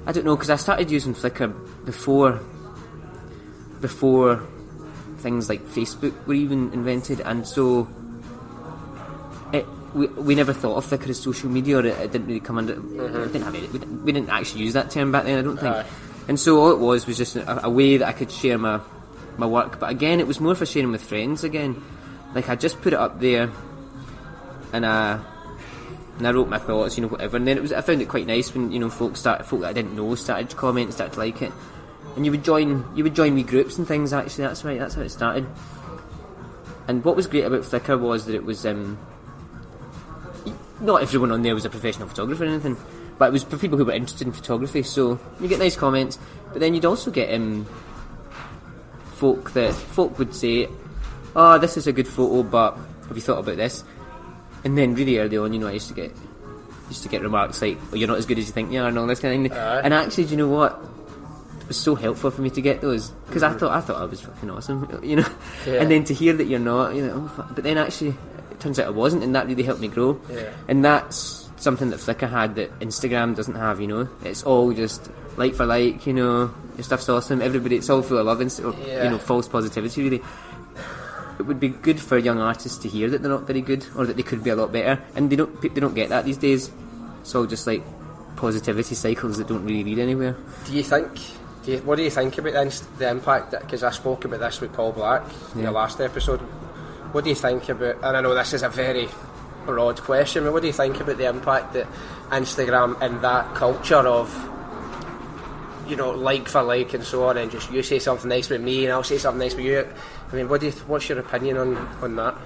[0.07, 1.53] I don't know because I started using Flickr
[1.85, 2.41] before
[3.83, 4.43] before
[5.19, 7.87] things like Facebook were even invented, and so
[9.53, 12.41] it, we, we never thought of Flickr as social media, or it, it didn't really
[12.41, 12.73] come under.
[12.73, 15.39] It didn't have any, we, didn't, we didn't actually use that term back then.
[15.39, 15.77] I don't think.
[15.77, 15.87] Aye.
[16.29, 18.81] And so all it was was just a, a way that I could share my
[19.37, 19.79] my work.
[19.79, 21.45] But again, it was more for sharing with friends.
[21.45, 21.83] Again,
[22.35, 23.51] like I just put it up there,
[24.73, 25.21] and I
[26.19, 27.37] and I wrote my thoughts, you know, whatever.
[27.37, 29.61] And then it was I found it quite nice when you know folk started folk
[29.61, 31.53] that I didn't know started to comment, started to like it,
[32.17, 34.13] and you would join you would join me groups and things.
[34.13, 34.79] Actually, that's right.
[34.79, 35.47] That's how it started.
[36.89, 38.99] And what was great about Flickr was that it was um,
[40.81, 42.77] not everyone on there was a professional photographer or anything,
[43.19, 44.83] but it was for people who were interested in photography.
[44.83, 46.19] So you get nice comments,
[46.53, 47.67] but then you'd also get um,
[49.15, 50.69] folk that folk would say,
[51.37, 52.77] "Oh, this is a good photo, but
[53.09, 53.85] have you thought about this?"
[54.65, 56.13] And then really early on, you know, I used to get
[56.89, 58.89] used to get remarks like, "Well, you're not as good as you think you are,"
[58.89, 59.61] and all this kind of thing.
[59.61, 59.81] Aye.
[59.85, 60.83] And actually, do you know what?
[61.73, 63.59] Was so helpful for me to get those because I mm.
[63.59, 65.29] thought I thought I was fucking awesome, you know.
[65.67, 65.81] Yeah.
[65.81, 68.11] And then to hear that you're not, you know, oh, but then actually
[68.51, 70.21] it turns out I wasn't, and that really helped me grow.
[70.29, 70.53] Yeah.
[70.69, 73.81] And that's something that Flickr had that Instagram doesn't have.
[73.81, 76.07] You know, it's all just like for like.
[76.07, 77.41] You know, your stuff's awesome.
[77.41, 79.05] Everybody, it's all full of love and or, Yeah.
[79.05, 80.03] you know false positivity.
[80.03, 80.23] Really,
[81.39, 84.05] it would be good for young artists to hear that they're not very good or
[84.05, 85.59] that they could be a lot better, and they don't.
[85.63, 86.71] They don't get that these days.
[87.23, 87.83] It's all just like
[88.37, 90.37] positivity cycles that don't really lead anywhere.
[90.67, 91.19] Do you think?
[91.65, 93.53] Do you, what do you think about the, the impact?
[93.53, 95.23] Because I spoke about this with Paul Black
[95.55, 95.67] in Yeah.
[95.67, 96.41] the last episode.
[97.13, 97.97] What do you think about?
[98.03, 99.09] And I know this is a very
[99.65, 101.87] broad question, but what do you think about the impact that
[102.31, 104.29] Instagram and that culture of,
[105.89, 108.61] you know, like for like and so on, and just you say something nice about
[108.63, 109.87] me and I'll say something nice about you.
[110.33, 110.73] I mean, what do you?
[110.73, 112.37] What's your opinion on on that?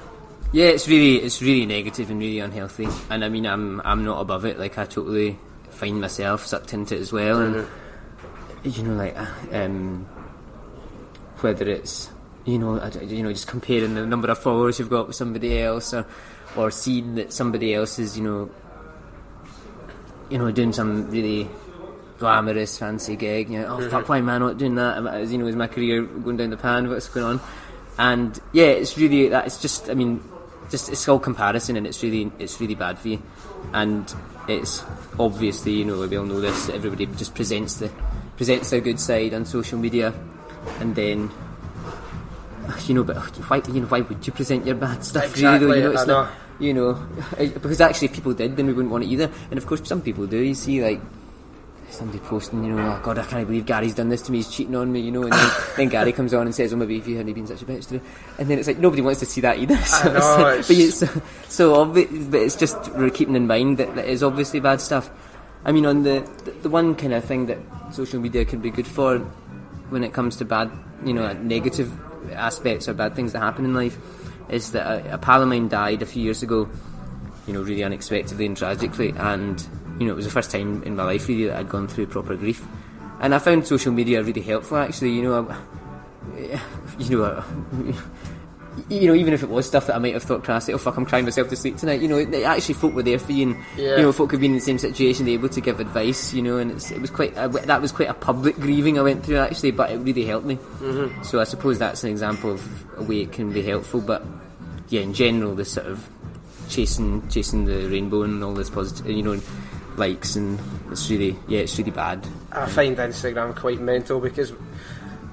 [0.52, 2.88] Yeah, it's really it's really negative and really unhealthy.
[3.08, 4.58] And I mean, I'm I'm not above it.
[4.58, 5.38] Like I totally
[5.70, 7.40] find myself sucked into it as well.
[7.40, 7.85] And mm-hmm.
[8.64, 10.06] You know, like uh, um,
[11.40, 12.10] whether it's
[12.44, 15.60] you know I you know just comparing the number of followers you've got with somebody
[15.60, 16.06] else, or
[16.56, 18.50] or seeing that somebody else is you know
[20.30, 21.48] you know doing some really
[22.18, 23.50] glamorous fancy gig.
[23.50, 24.96] You know, oh fuck, why am I not doing that?
[25.28, 26.88] You know, is my career going down the pan?
[26.88, 27.40] What's going on?
[27.98, 29.46] And yeah, it's really that.
[29.46, 30.22] It's just, I mean,
[30.70, 33.22] just it's all comparison, and it's really, it's really bad for you.
[33.72, 34.12] And
[34.48, 34.82] it's
[35.18, 36.68] obviously, you know, we all know this.
[36.68, 37.90] Everybody just presents the
[38.36, 40.14] presents their good side on social media,
[40.80, 41.30] and then.
[42.68, 43.62] Ah, you know, but oh, why?
[43.68, 45.36] You know, why would you present your bad stuff?
[45.36, 45.70] really, though?
[45.70, 46.32] Exactly, You know, it's not.
[46.58, 46.94] You know,
[47.36, 49.30] because actually, if people did, then we wouldn't want it either.
[49.50, 50.38] And of course, some people do.
[50.38, 51.00] You see, like
[51.90, 54.50] somebody posting, you know, oh god, I can't believe Gary's done this to me, he's
[54.50, 56.96] cheating on me, you know, and then, then Gary comes on and says, oh, maybe
[56.98, 58.04] if you hadn't been such a bitch today.
[58.38, 59.76] And then it's like, nobody wants to see that either.
[59.84, 63.46] So, know, it's it's- but, you, so, so obvi- but it's just we're keeping in
[63.46, 65.08] mind that that is obviously bad stuff.
[65.66, 67.58] I mean, on the, the, the one kind of thing that
[67.92, 69.18] social media can be good for
[69.90, 70.70] when it comes to bad,
[71.04, 71.92] you know, negative
[72.32, 73.98] aspects or bad things that happen in life
[74.48, 76.68] is that a, a pal of mine died a few years ago
[77.46, 79.14] you know, really unexpectedly and tragically.
[79.16, 79.64] And
[79.98, 82.06] you know, it was the first time in my life really that I'd gone through
[82.06, 82.66] proper grief.
[83.20, 84.76] And I found social media really helpful.
[84.76, 86.60] Actually, you know, I,
[86.98, 87.44] you know, uh,
[88.88, 90.96] you know, even if it was stuff that I might have thought crassly, oh fuck,
[90.96, 92.00] I'm crying myself to sleep tonight.
[92.00, 93.96] You know, it, actually folk were there for you, and Yeah.
[93.96, 96.32] you know, folk have been in the same situation, they're able to give advice.
[96.32, 99.02] You know, and it's, it was quite a, that was quite a public grieving I
[99.02, 100.56] went through actually, but it really helped me.
[100.56, 101.22] Mm-hmm.
[101.22, 104.00] So I suppose that's an example of a way it can be helpful.
[104.00, 104.24] But
[104.88, 106.08] yeah, in general, this sort of
[106.68, 109.40] chasing chasing the rainbow and all this positive, you know,
[109.96, 110.58] likes and
[110.90, 112.26] it's really yeah, it's really bad.
[112.52, 114.52] I find Instagram quite mental because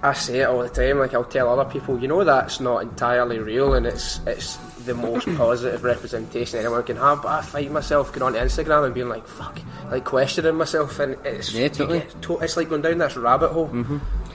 [0.04, 1.00] I say it all the time.
[1.00, 4.94] Like I'll tell other people, you know, that's not entirely real, and it's it's the
[4.94, 7.22] most positive representation anyone can have.
[7.22, 11.16] But I find myself going on Instagram and being like, "Fuck," like questioning myself, and
[11.26, 12.04] it's Yeah, totally.
[12.22, 13.70] to- it's like going down this rabbit hole.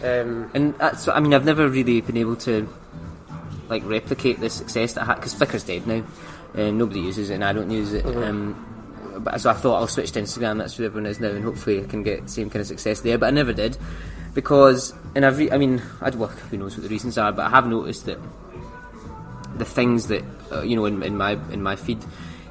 [0.02, 2.66] Um, And that's I mean I've never really been able to
[3.68, 6.02] like replicate the success that I had because Flickr's dead now.
[6.54, 8.06] and nobody uses it and I don't use it.
[8.06, 8.64] Um,
[9.18, 10.56] but so I thought I'll switch to Instagram.
[10.58, 13.00] That's where everyone is now, and hopefully I can get the same kind of success
[13.00, 13.18] there.
[13.18, 13.76] But I never did
[14.34, 16.38] because, and I've, re- I mean, I'd work.
[16.50, 17.32] Who knows what the reasons are?
[17.32, 18.18] But I have noticed that
[19.56, 21.98] the things that uh, you know in, in my in my feed,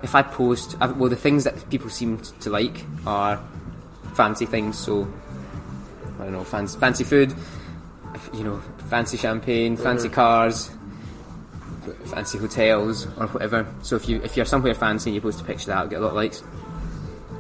[0.04, 3.42] if I post, I, well, the things that people seem t- to like are
[4.14, 4.78] fancy things.
[4.78, 5.08] So
[6.20, 7.34] I don't know, fancy fancy food,
[8.34, 10.70] you know, fancy champagne, fancy cars,
[12.06, 13.68] fancy hotels or whatever.
[13.82, 15.90] So if you if you're somewhere fancy and you post a picture of that, it'll
[15.90, 16.44] get a lot of likes.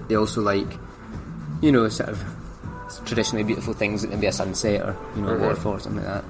[0.08, 0.68] They also like,
[1.62, 2.24] you know, sort of
[3.06, 6.04] traditionally beautiful things that can be a sunset or you know a waterfall or something
[6.04, 6.26] like that.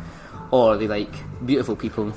[0.51, 1.12] Or they like
[1.45, 2.13] beautiful people.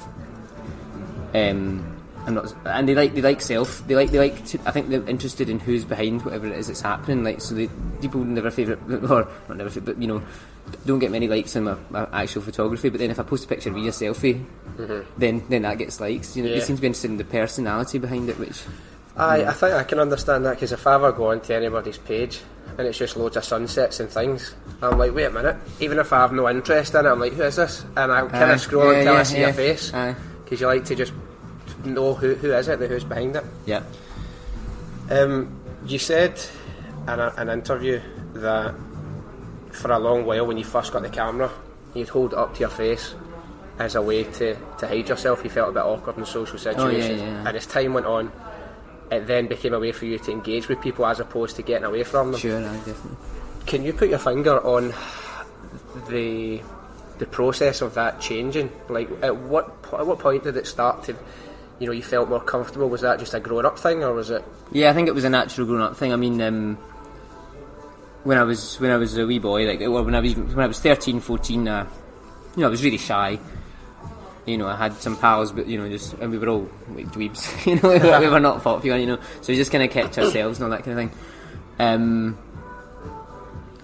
[1.34, 3.86] Um, I'm not, and they like they like self.
[3.86, 4.44] They like they like.
[4.46, 7.24] To, I think they're interested in who's behind whatever it is that's happening.
[7.24, 7.68] Like so, they,
[8.02, 10.22] people never favourite or not never, fa- but you know,
[10.84, 12.90] don't get many likes in my, my actual photography.
[12.90, 14.44] But then if I post a picture of me a selfie,
[15.16, 16.36] then then that gets likes.
[16.36, 16.64] You know, they Yeah.
[16.64, 18.62] seem to be interested in the personality behind it, which
[19.20, 22.40] I, I think I can understand that because if I ever go onto anybody's page
[22.78, 25.56] and it's just loads of sunsets and things, I'm like, wait a minute.
[25.80, 27.84] Even if I have no interest in it, I'm like, who is this?
[27.96, 29.48] And I kind of scroll Yeah, until I see yeah.
[29.48, 31.12] a face because you like to just
[31.84, 33.44] know who who is it, who's behind it.
[33.66, 33.82] yeah,
[35.10, 35.56] Um,
[35.86, 36.40] you said
[37.08, 38.00] in a, an interview
[38.34, 38.74] that
[39.72, 41.50] for a long while, when you first got the camera,
[41.94, 43.14] you'd hold it up to your face
[43.78, 45.42] as a way to, to hide yourself.
[45.42, 47.20] You felt a bit awkward in social situations.
[47.22, 47.48] Oh, yeah.
[47.48, 48.30] And as time went on,
[49.10, 51.84] it then became a way for you to engage with people as opposed to getting
[51.84, 52.40] away from them.
[52.40, 53.16] sure, aye, definitely.
[53.66, 54.94] Can you put your finger on
[56.08, 56.60] the
[57.18, 58.70] the process of that changing?
[58.88, 61.16] Like, at what at what point did it start to,
[61.78, 62.88] you know, you felt more comfortable?
[62.88, 64.44] Was that just a growing up thing, or was it?
[64.72, 66.12] Yeah, I think it was a natural grown up thing.
[66.12, 66.76] I mean, um,
[68.24, 70.60] when I was when I was a wee boy, like well, when I was when
[70.60, 71.86] I was 13, 14, uh,
[72.56, 73.38] you know, I was really shy.
[74.50, 77.06] You know, I had some pals, but you know, just and we were all like
[77.06, 77.66] dweebs.
[77.66, 78.98] You know, we were, we were not popular.
[78.98, 81.20] You know, so we just kind of kept ourselves and all that kind of thing.
[81.78, 82.38] Um,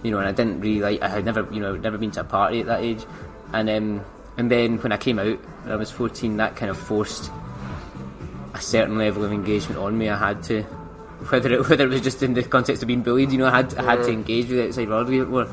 [0.03, 1.01] you know, and I didn't really like.
[1.01, 3.05] I had never, you know, never been to a party at that age,
[3.53, 4.05] and um,
[4.37, 7.31] and then when I came out, when I was fourteen, that kind of forced
[8.53, 10.09] a certain level of engagement on me.
[10.09, 10.61] I had to,
[11.29, 13.57] whether it whether it was just in the context of being bullied, you know, I
[13.57, 15.47] had I had to engage with the outside world a bit more.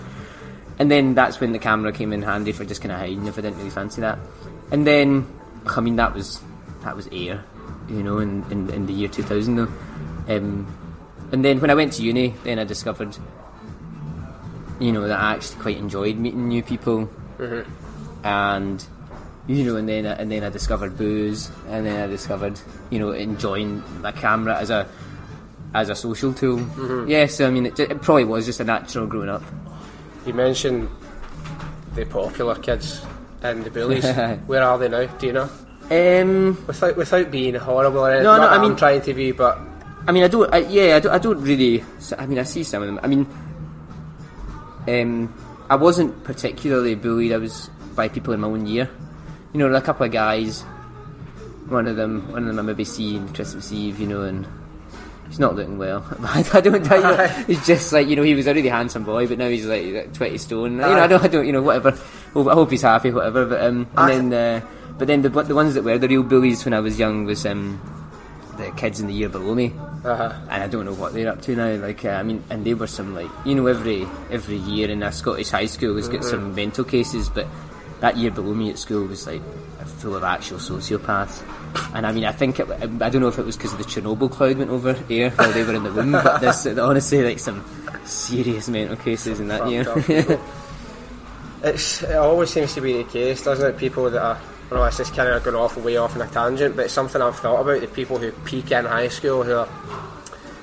[0.78, 3.38] And then that's when the camera came in handy for just kind of hiding if
[3.38, 4.18] I didn't really fancy that.
[4.74, 5.24] And then,
[5.66, 6.42] I mean, that was
[6.82, 7.44] that was air,
[7.88, 9.68] you know, in, in, in the year 2000 though.
[10.26, 10.66] Um,
[11.30, 13.16] and then when I went to uni, then I discovered,
[14.80, 17.08] you know, that I actually quite enjoyed meeting new people,
[18.24, 18.84] and
[19.46, 22.58] you know, and then and then I discovered booze, and then I discovered,
[22.90, 24.88] you know, enjoying the camera as a
[25.72, 27.06] as a social tool.
[27.08, 29.44] Yes, I mean, it, it probably was just a natural growing up.
[30.26, 30.88] You mentioned
[31.94, 33.06] the popular kids
[33.44, 34.04] and the bullies.
[34.46, 35.06] Where are they now?
[35.06, 35.48] Do you know?
[35.90, 38.24] Um, Without without being horrible or anything.
[38.24, 39.58] No, no, I that I'm mean- trying to be, but
[40.08, 40.52] I mean, I don't.
[40.52, 41.84] I, yeah, I don't, I don't really.
[42.18, 42.98] I mean, I see some of them.
[43.02, 43.26] I mean,
[44.88, 45.32] um,
[45.70, 47.32] I wasn't particularly bullied.
[47.32, 48.88] I was by people in my own year.
[49.52, 50.62] You know, a couple of guys.
[51.68, 53.98] One of them, one of them, I maybe seen Christmas Eve.
[54.00, 54.46] You know, and
[55.28, 56.04] he's not looking well.
[56.24, 56.90] I don't.
[56.90, 59.48] I know, he's just like you know, he was a really handsome boy, but now
[59.48, 60.72] he's like, like twenty stone.
[60.72, 61.22] You know, I don't.
[61.24, 61.46] I don't.
[61.46, 61.98] You know, whatever.
[62.36, 63.10] I hope he's happy.
[63.10, 63.46] Whatever.
[63.46, 64.66] But um, I- and then, uh,
[64.98, 67.44] but then the the ones that were the real bullies when I was young was
[67.46, 67.80] um,
[68.56, 69.72] the kids in the year below me
[70.04, 71.74] uh, and I don't know what they're up to now.
[71.74, 75.02] Like, uh, I mean, and they were some like you know every every year in
[75.02, 77.46] a Scottish high school has got some mental cases, but
[78.00, 79.42] that year below me at school was like
[79.98, 81.42] full of actual sociopaths.
[81.94, 84.30] And I mean, I think it, I don't know if it was because the Chernobyl
[84.30, 87.64] cloud went over here while they were in the room, but this honestly like some
[88.04, 90.40] serious mental cases in that Fucked year.
[91.64, 93.78] it's it always seems to be the case, doesn't it?
[93.78, 96.76] People that are well, it's just kind of going off way off on a tangent,
[96.76, 97.80] but it's something I've thought about.
[97.80, 99.68] The people who peak in high school who are,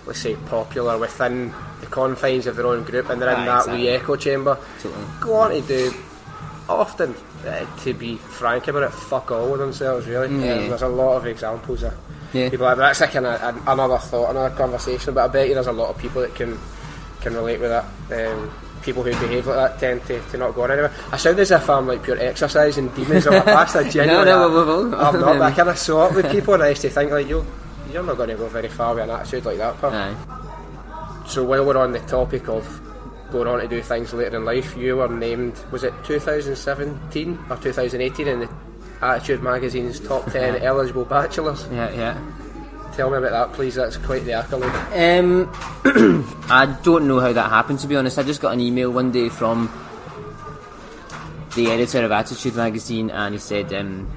[0.06, 3.84] let's say, popular within the confines of their own group, and they're in that exactly.
[3.84, 4.58] wee echo chamber.
[4.82, 5.06] Totally.
[5.20, 5.94] Go on to do
[6.68, 10.08] often, uh, to be frank about it, fuck all with themselves.
[10.08, 10.54] Really, Yeah.
[10.56, 11.94] Um, there's a lot of examples of
[12.34, 12.50] Yeah.
[12.50, 12.98] people like that.
[12.98, 15.14] That's like an, an, another thought, another conversation.
[15.14, 16.58] But I bet you there's a lot of people that can
[17.22, 17.86] can relate with that.
[18.32, 20.92] Um, people who behave like that tend to, to not go on anywhere.
[21.12, 23.76] I sound as if I'm like pure exercise and demons of my past.
[23.76, 25.38] I genuinely no, we've all- I'm not.
[25.40, 27.46] But I kind of it with people, and I used to think like you,
[27.92, 29.80] you're not going to go very far with an attitude like that.
[29.80, 29.92] Pal.
[29.94, 31.26] Aye.
[31.28, 32.66] So while we're on the topic of
[33.32, 37.58] going on to do things later in life, you were named was it 2017 or
[37.58, 38.50] 2018 in the
[39.02, 41.66] Attitude Magazine's top 10 eligible bachelors.
[41.72, 42.18] Yeah, yeah.
[42.94, 43.76] Tell me about that, please.
[43.76, 44.72] That's quite the accolade.
[44.94, 45.50] Um,
[46.50, 48.20] I don't know how that happened to be honest.
[48.20, 49.72] I just got an email one day from
[51.56, 54.10] the editor of Attitude magazine, and he said, um,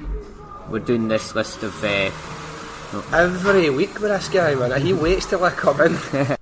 [0.70, 2.11] "We're doing this list of uh,
[3.12, 4.81] Every week with this guy, man.
[4.81, 5.97] He waits till I come in.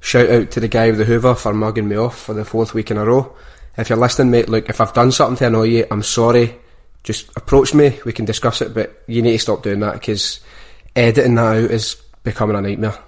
[0.00, 2.74] Shout out to the guy with the Hoover for mugging me off for the fourth
[2.74, 3.34] week in a row.
[3.76, 6.60] If you're listening, mate, look, if I've done something to annoy you, I'm sorry.
[7.02, 10.40] Just approach me, we can discuss it, but you need to stop doing that because
[10.96, 12.98] editing that out is becoming a nightmare.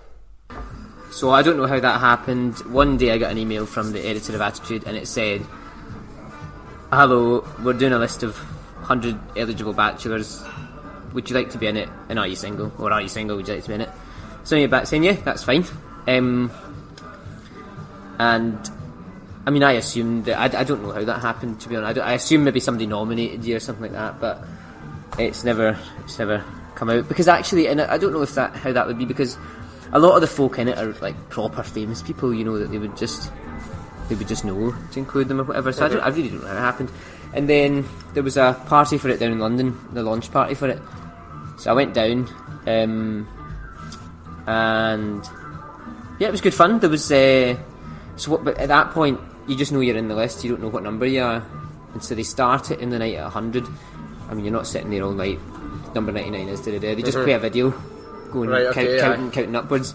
[1.10, 2.58] So I don't know how that happened.
[2.72, 5.40] One day I got an email from the editor of Attitude and it said,
[6.92, 10.44] Hello, we're doing a list of 100 eligible bachelors.
[11.14, 11.88] Would you like to be in it?
[12.08, 12.72] And are you single?
[12.78, 13.36] Or are you single?
[13.36, 13.90] Would you like to be in it?
[14.44, 15.64] So you're back saying, yeah, that's fine.
[16.06, 16.50] Um,
[18.18, 18.70] and
[19.46, 21.60] I mean, I assumed that I, I don't know how that happened.
[21.60, 24.44] To be honest, I, I assume maybe somebody nominated you or something like that, but
[25.18, 26.44] it's never it's never
[26.76, 29.36] come out because actually, and I don't know if that how that would be because
[29.92, 32.32] a lot of the folk in it are like proper famous people.
[32.32, 33.32] You know that they would just
[34.08, 35.72] they would just know to include them or whatever.
[35.72, 36.90] So I, I really don't know how it happened.
[37.34, 40.68] And then there was a party for it down in London, the launch party for
[40.68, 40.80] it.
[41.58, 42.28] So I went down,
[42.66, 43.28] um,
[44.46, 45.24] and
[46.18, 46.78] yeah, it was good fun.
[46.78, 47.56] There was uh,
[48.16, 50.44] so, what, but at that point, you just know you're in the list.
[50.44, 51.44] You don't know what number you are,
[51.92, 53.66] and so they start it in the night at hundred.
[54.28, 55.38] I mean, you're not sitting there all night.
[55.96, 56.94] Number ninety nine is today.
[56.94, 57.24] They just mm-hmm.
[57.24, 57.70] play a video,
[58.30, 59.00] going Right, count, okay, yeah.
[59.00, 59.94] counting, counting upwards.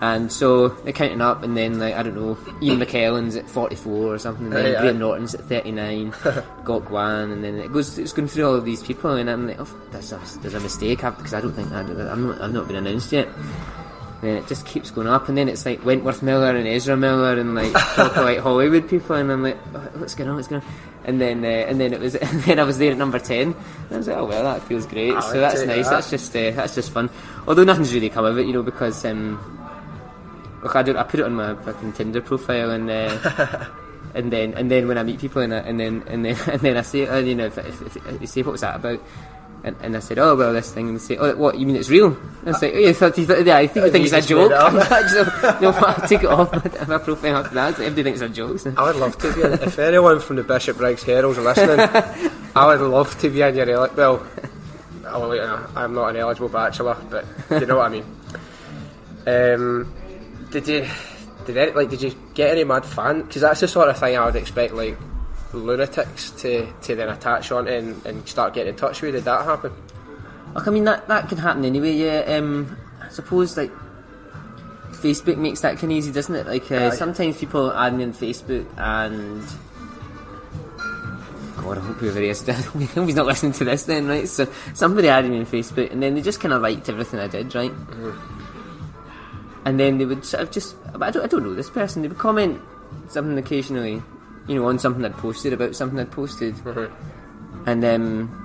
[0.00, 3.74] And so they're counting up, and then like I don't know, Ian McKellen's at forty
[3.74, 5.00] four or something, and then Right, Graham.
[5.00, 6.12] Norton's at thirty nine,
[6.62, 7.98] Gok Wan, and then it goes.
[7.98, 10.60] It's going through all of these people, and I'm like, oh, there's a, there's a
[10.60, 13.26] mistake because I don't think I, I'm not I've not been announced yet.
[14.22, 17.38] Then it just keeps going up, and then it's like Wentworth Miller and Ezra Miller
[17.38, 20.36] and like proper like Hollywood people, and I'm like, "Oh, what's going on?
[20.36, 20.68] What's going on?
[21.04, 23.48] And then uh, and then it was, and then I was there at number ten.
[23.48, 25.12] And I was like, oh well, that feels great.
[25.12, 25.84] I so that's nice.
[25.84, 25.90] that.
[25.90, 27.10] That's just uh, that's just fun.
[27.46, 29.38] Although nothing's really come of it, you know, because um,
[30.62, 33.66] look, I, I put it on my fucking Tinder profile, and uh,
[34.14, 36.60] and then and then when I meet people, and, I, and then and then and
[36.60, 39.00] then I say, uh, you know, if, if, if they say what was that about.
[39.64, 40.88] And, and I said, oh well, this thing.
[40.88, 41.58] And they say, oh, what?
[41.58, 42.16] You mean it's real?
[42.44, 44.52] And I say, oh, yeah, I thought- yeah, I think you think it's a joke.
[44.52, 46.52] so, no, I take it off
[46.88, 47.74] my, profile after that.
[47.74, 48.58] Everybody thinks it's a joke.
[48.60, 48.74] So.
[48.76, 51.80] I would love to be in If anyone from the Bishopbriggs Herald's are listening,
[52.54, 53.96] I would love to be in your elect.
[53.96, 54.26] Well,
[55.04, 58.04] uh, I'm not an eligible bachelor, but you know what I mean.
[59.26, 59.92] Um,
[60.50, 60.86] did you,
[61.44, 63.22] did like, did you get any mad fan?
[63.22, 64.96] Because that's the sort of thing I would expect, like
[65.58, 69.14] lunatics to, to then attach on and, and start getting in touch with.
[69.14, 69.72] Did that happen?
[70.54, 71.92] Look, I mean that that can happen anyway.
[71.92, 73.72] Yeah, um, I suppose like
[74.90, 76.46] Facebook makes that kind of easy, doesn't it?
[76.46, 76.90] Like uh, Aye.
[76.90, 79.44] sometimes people add me on Facebook and.
[81.56, 84.28] God, I hope whoever he is, he's not listening to this then, right?
[84.28, 87.26] So somebody added me on Facebook, and then they just kind of liked everything I
[87.26, 87.72] did, right?
[89.64, 92.02] And then they would sort of just, I don't, I don't know this person.
[92.02, 92.60] They would comment
[93.08, 94.00] something occasionally,
[94.48, 96.54] you know, on something I'd posted about something I'd posted,
[97.66, 98.42] and um,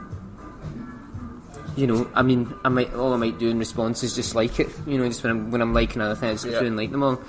[1.76, 4.60] you know, I mean, I might all I might do in response is just like
[4.60, 6.58] it, you know, just when I'm when I'm liking other things, I just go Yeah.
[6.60, 7.20] through and like them all.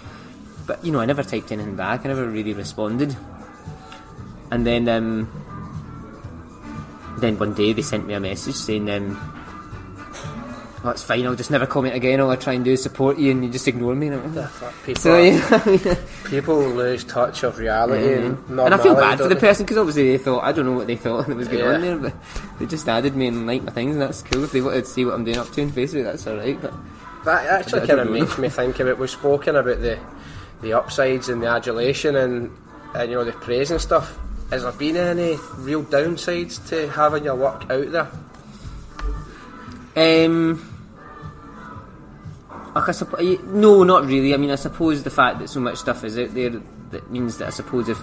[0.67, 2.05] But you know, I never typed anything back.
[2.05, 3.17] I never really responded.
[4.51, 5.29] And then, um,
[7.19, 9.17] then one day they sent me a message saying, um,
[10.85, 11.27] "That's fine.
[11.27, 12.21] I'll just never comment again.
[12.21, 14.51] All I try and do is support you, and you just ignore me." Like,
[14.85, 19.35] People, so yeah, people lose touch of reality and and I feel bad for the
[19.35, 19.41] they?
[19.41, 21.75] person because obviously they thought I don't know what they thought that was going Yeah.
[21.75, 22.15] on there, but
[22.59, 24.45] they just added me and liked my things, and that's cool.
[24.45, 26.61] If they wanted to see what I'm doing up to on Facebook, that's all right.
[26.61, 26.73] But
[27.25, 28.99] That actually kind of makes me think about.
[28.99, 29.99] We've spoken about the
[30.63, 32.51] the upsides and the adulation and
[32.95, 34.19] and you know the praise and stuff.
[34.51, 38.09] Has there been any real downsides to having your work out there?
[39.95, 40.72] Um,
[42.75, 44.35] like I suppose, no, not really.
[44.35, 46.51] I mean, I suppose the fact that so much stuff is out there
[46.91, 47.99] that means that I suppose if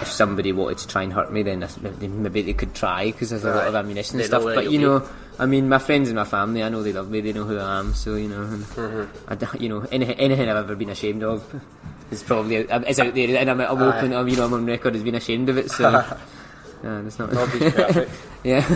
[0.00, 3.30] if somebody wanted to try and hurt me, then maybe maybe they could try because
[3.30, 4.44] there's a lot of ammunition and stuff.
[4.44, 4.78] But you be.
[4.78, 7.20] know, I mean, my friends and my family, I know they love me.
[7.20, 7.94] They know who I am.
[7.94, 9.30] So you know, Mm-hmm.
[9.30, 11.42] I d you know, anything, anything I've ever been ashamed of
[12.10, 14.12] is probably out, is out there, and I'm, I'm open.
[14.12, 15.70] I'm, you know, I'm on record as being ashamed of it.
[15.70, 16.04] So.
[16.82, 17.32] Yeah, that's not.
[17.32, 18.10] Nobody's perfect.
[18.42, 18.66] yeah.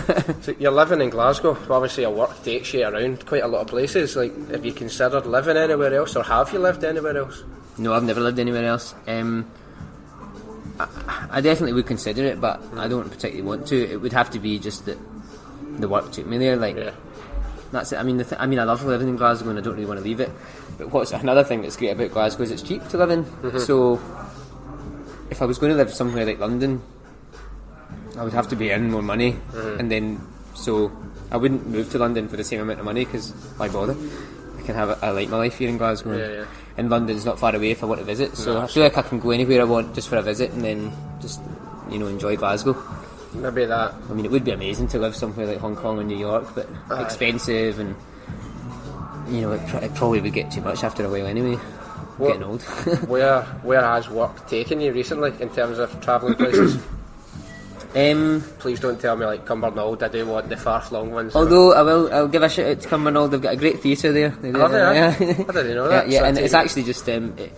[0.41, 1.57] So you're living in Glasgow.
[1.69, 4.15] Obviously, your work takes you around quite a lot of places.
[4.15, 7.43] Like, have you considered living anywhere else, or have you lived anywhere else?
[7.77, 8.95] No, I've never lived anywhere else.
[9.07, 9.51] Um,
[10.79, 13.75] I, I definitely would consider it, but I don't particularly want to.
[13.91, 14.97] It would have to be just that
[15.79, 16.55] the work took me there.
[16.55, 16.91] Like Yeah.
[17.73, 17.97] that's it.
[17.97, 19.85] I mean, the th- I mean, I love living in Glasgow, and I don't really
[19.85, 20.31] want to leave it.
[20.77, 23.59] But what's another thing that's great about Glasgow is it's cheap to live in.
[23.59, 23.95] So
[25.29, 26.81] if I was going to live somewhere like London,
[28.17, 29.79] I would have to be earning more money, mm-hmm.
[29.79, 30.21] and then
[30.55, 30.91] so
[31.31, 33.95] I wouldn't move to London for the same amount of money because why bother?
[34.57, 36.45] I can have a, I like my life here in Glasgow, and- Yeah, yeah.
[36.77, 38.35] and London's not far away if I want to visit.
[38.35, 38.61] So No.
[38.61, 40.91] I feel like I can go anywhere I want just for a visit, and then
[41.21, 41.41] just
[41.91, 42.75] you know enjoy Glasgow.
[43.35, 43.93] maybe that.
[44.09, 46.55] I mean, it would be amazing to live somewhere like Hong Kong or New York,
[46.55, 47.03] but Aye.
[47.03, 47.95] expensive and
[49.29, 51.55] you know, it, pr- it probably would get too much after a while anyway.
[52.17, 52.61] What- Getting old.
[53.07, 56.81] Where where has work taken you recently in terms of travelling places?
[57.95, 60.03] um, Please don't tell me like Cumbernauld.
[60.03, 61.35] I do want the far flung ones.
[61.35, 63.31] although I will, I'll give a shout out to Cumbernauld.
[63.31, 64.29] They've got a great theatre there.
[64.29, 65.15] They do, Have they, yeah.
[65.17, 65.23] I
[65.53, 66.09] didn't know yeah, that.
[66.09, 67.51] yeah, So and it's take- actually just um, it,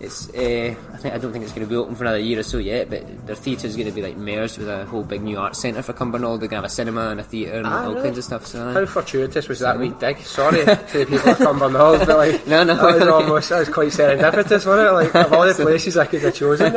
[0.00, 0.28] it's.
[0.34, 2.42] Uh, I think I don't think it's going to be open for another year or
[2.42, 2.90] so yet.
[2.90, 5.54] But their theatre is going to be like merged with a whole big new art
[5.56, 6.40] centre for Cumbernauld.
[6.40, 8.02] They're going to have a cinema and a theatre and Ah, all really?
[8.04, 8.46] kinds of stuff.
[8.46, 8.72] So.
[8.72, 10.18] How fortuitous was that wee dig?
[10.20, 13.68] Sorry to the people of Cumbernauld, but like No, no, that was almost that was
[13.68, 14.92] quite serendipitous, wasn't it?
[14.92, 16.72] Like of all the places I could have chosen.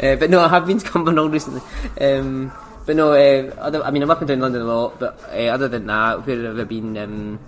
[0.00, 1.60] Uh, but no, I have been to Cumbernauld recently.
[2.00, 2.52] Um,
[2.84, 5.48] but no, uh, other, I mean, I'm up and down London a lot, but uh,
[5.48, 6.96] other than that, where have I been?
[6.96, 7.38] Um,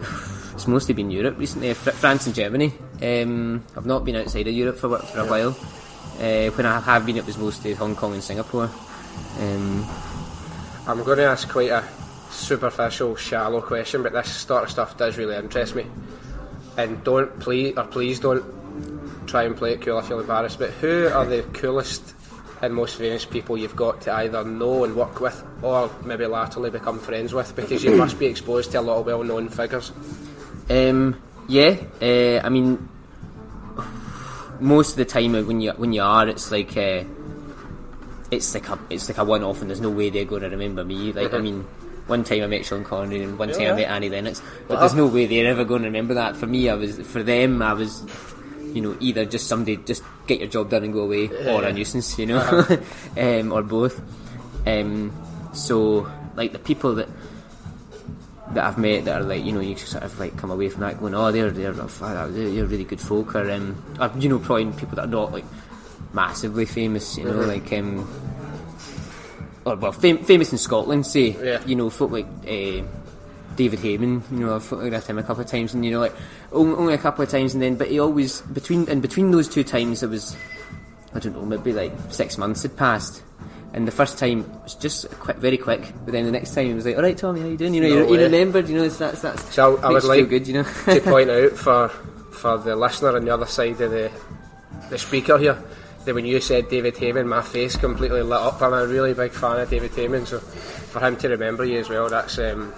[0.54, 2.72] it's mostly been Europe recently, Fr- France and Germany.
[3.02, 5.56] Um, I've not been outside of Europe for, for a while.
[6.20, 8.70] Uh, when I have been, it was mostly Hong Kong and Singapore.
[9.40, 9.86] Um,
[10.86, 11.84] I'm going to ask quite a
[12.30, 15.86] superficial, shallow question, but this sort of stuff does really interest me.
[16.76, 18.44] And don't please or please don't
[19.26, 19.98] try and play it cool.
[19.98, 20.58] I feel embarrassed.
[20.58, 22.14] But who are the coolest
[22.62, 26.70] and most famous people you've got to either know and work with, or maybe latterly
[26.70, 27.54] become friends with?
[27.54, 29.92] Because you must be exposed to a lot of well-known figures.
[30.70, 32.88] Um, yeah, uh, I mean,
[34.60, 37.04] most of the time when you when you are, it's like uh,
[38.30, 40.48] it's like a it's like a one off, and there's no way they're going to
[40.48, 41.12] remember me.
[41.12, 41.42] Like I Mhm.
[41.42, 41.60] mean,
[42.06, 44.80] one time I met Sean Connery, and one time I met Annie Lennox, but Wow.
[44.80, 46.36] there's no way they're ever going to remember that.
[46.36, 48.02] For me, I was for them, I was.
[48.76, 51.68] You know, either just somebody just get your job done and go away, or Yeah.
[51.68, 52.18] a nuisance.
[52.20, 52.40] You know,
[53.16, 53.96] um, or both.
[54.66, 55.10] Um,
[55.54, 56.06] so,
[56.36, 57.08] like the people that
[58.52, 60.82] that I've met that are like you know you sort of like come away from
[60.82, 64.66] that going oh they're they're they're, really good folk or um or, you know probably
[64.78, 65.44] people that are not like
[66.12, 67.48] massively famous you know Mhm.
[67.48, 68.06] like um
[69.64, 71.60] or well fam- famous in Scotland say Yeah.
[71.66, 72.82] you know folk like uh,
[73.56, 76.14] David Hayman you know I've photographed him a couple of times and you know like
[76.52, 79.64] only, a couple of times and then but he always between and between those two
[79.64, 80.36] times there was
[81.14, 83.22] I don't know maybe like six months had passed
[83.72, 86.74] and the first time was just quick, very quick, but then the next time it
[86.74, 88.70] was like, "All right, Tommy, how you doing?" You know, No you, you remembered.
[88.70, 89.54] You know, it's, that's that's.
[89.54, 90.62] So I would like good, you know.
[90.62, 91.88] to point out for
[92.32, 94.10] for the listener on the other side of the
[94.88, 95.62] the speaker here
[96.06, 98.62] that when you said David Hayman, my face completely lit up.
[98.62, 101.90] I'm a really big fan of David Hayman, so for him to remember you as
[101.90, 102.72] well, that's um,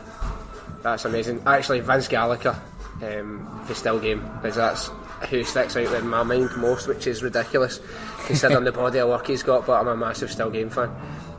[0.82, 1.42] that's amazing.
[1.46, 2.58] Actually, Vince Gallagher,
[3.02, 4.90] um, the still game, because that's
[5.30, 7.80] who sticks out in my mind most, which is ridiculous
[8.26, 9.66] considering the body of work he's got.
[9.66, 10.90] But I'm a massive still game fan.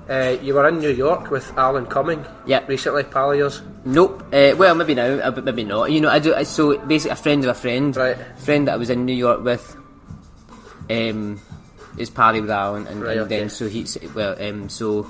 [0.09, 2.65] Uh, you were in New York with Alan Cumming Yeah.
[2.67, 3.61] recently, pal of yours.
[3.85, 4.23] Nope.
[4.33, 5.91] Uh, well, maybe now, uh, but maybe not.
[5.91, 6.33] You know, I do.
[6.45, 8.17] So basically, a friend of a friend, Right.
[8.39, 9.77] friend that I was in New York with,
[10.89, 11.39] um,
[11.97, 13.39] is pally with Alan, and, Right, and okay.
[13.39, 15.05] then so he s- well, um, so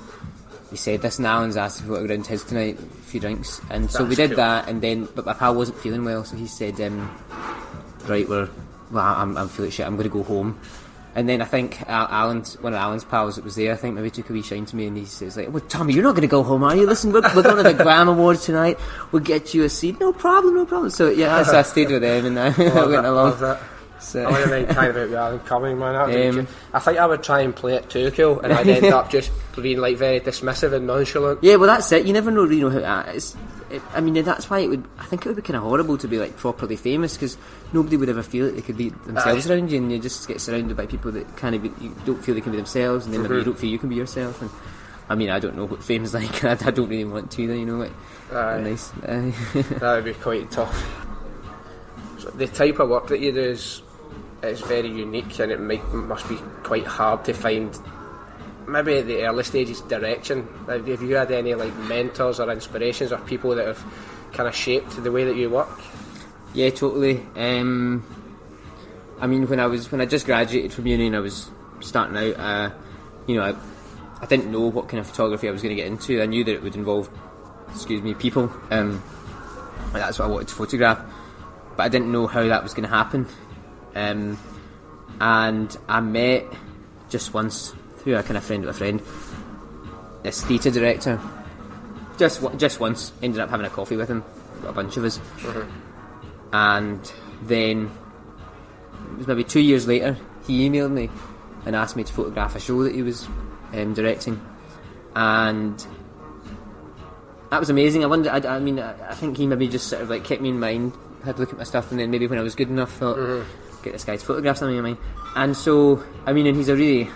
[0.69, 2.79] he said this, and Alan's asked if we want to go down to his tonight,
[2.79, 4.37] a few drinks, and so we did cool.
[4.37, 7.09] that, and then but my pal wasn't feeling well, so he said, um,
[8.07, 8.49] right, we're
[8.91, 9.85] well, I'm, I'm feeling shit.
[9.85, 10.59] I'm going to go home.
[11.15, 13.73] And then I think Al- Alan's one of Alan's pals that was there.
[13.73, 15.93] I think maybe took a wee shine to me, and he says like, "Well, Tommy,
[15.93, 16.85] you're not going to go home, are you?
[16.85, 18.77] Listen, we're, we're going to the GLAAD Awards tonight.
[19.11, 19.99] We'll get you a seat.
[19.99, 23.05] No problem, no problem." So yeah, so I stayed with them, and I went that,
[23.05, 23.57] along.
[23.99, 24.03] That.
[24.05, 25.93] So, I wouldn't mind talking about Alan Cumming, man.
[25.93, 26.47] That would be Um.
[26.73, 29.31] I think I would try and play it too cool, and I'd end up just
[29.61, 31.39] being like very dismissive and nonchalant.
[31.43, 32.05] yeah, well, that's it.
[32.05, 33.35] You never know, you know how uh, it's.
[33.69, 34.83] It, I mean, that's why it would.
[34.97, 37.37] I think it would be kind of horrible to be like properly famous because
[37.71, 40.41] nobody would ever feel that they could be themselves around you, and you just get
[40.41, 43.21] surrounded by people that kind of you don't feel they can be themselves, and then
[43.21, 43.45] maybe you Mhm.
[43.45, 44.41] don't feel you can be yourself.
[44.41, 44.49] And
[45.07, 46.43] I mean, I don't know what fame's like.
[46.43, 47.77] I, I don't really want to, you know.
[47.77, 47.91] Like,
[48.31, 48.89] nice.
[49.01, 51.05] That would be quite tough.
[52.19, 53.81] So the type of work that you do is
[54.43, 57.77] is very unique, and it might must be quite hard to find.
[58.67, 60.47] Maybe at the early stages, direction.
[60.67, 63.83] Have have you had any like mentors or inspirations or people that have
[64.33, 65.69] kind of shaped the way that you work?
[66.53, 67.25] Yeah, totally.
[67.35, 68.05] Um,
[69.19, 72.17] I mean, when I was when I just graduated from uni and I was starting
[72.17, 72.71] out, uh,
[73.27, 73.55] you know, I,
[74.21, 76.21] I didn't know what kind of photography I was going to get into.
[76.21, 77.09] I knew that it would involve,
[77.69, 78.51] excuse me, people.
[78.71, 79.03] Um,
[79.93, 81.03] that's what I wanted to photograph,
[81.75, 83.27] but I didn't know how that was going to happen.
[83.95, 84.37] Um,
[85.19, 86.45] and I met
[87.09, 89.01] just once through a kind of friend of a friend,
[90.23, 91.19] this theatre director.
[92.17, 94.23] Just just once, ended up having a coffee with him,
[94.65, 95.19] a bunch of us.
[96.51, 96.99] And
[97.43, 97.91] then
[99.11, 101.09] it was maybe two years later he emailed me
[101.65, 103.27] and asked me to photograph a show that he was
[103.73, 104.41] um, directing.
[105.15, 105.85] And
[107.51, 108.03] that was amazing.
[108.03, 110.41] I wonder I, I mean I, I think he maybe just sort of like kept
[110.41, 112.55] me in mind had to look at my stuff and then maybe when I was
[112.55, 113.17] good enough thought
[113.83, 114.97] get this guy's to photograph something of mine
[115.35, 117.09] and so I mean and he's a really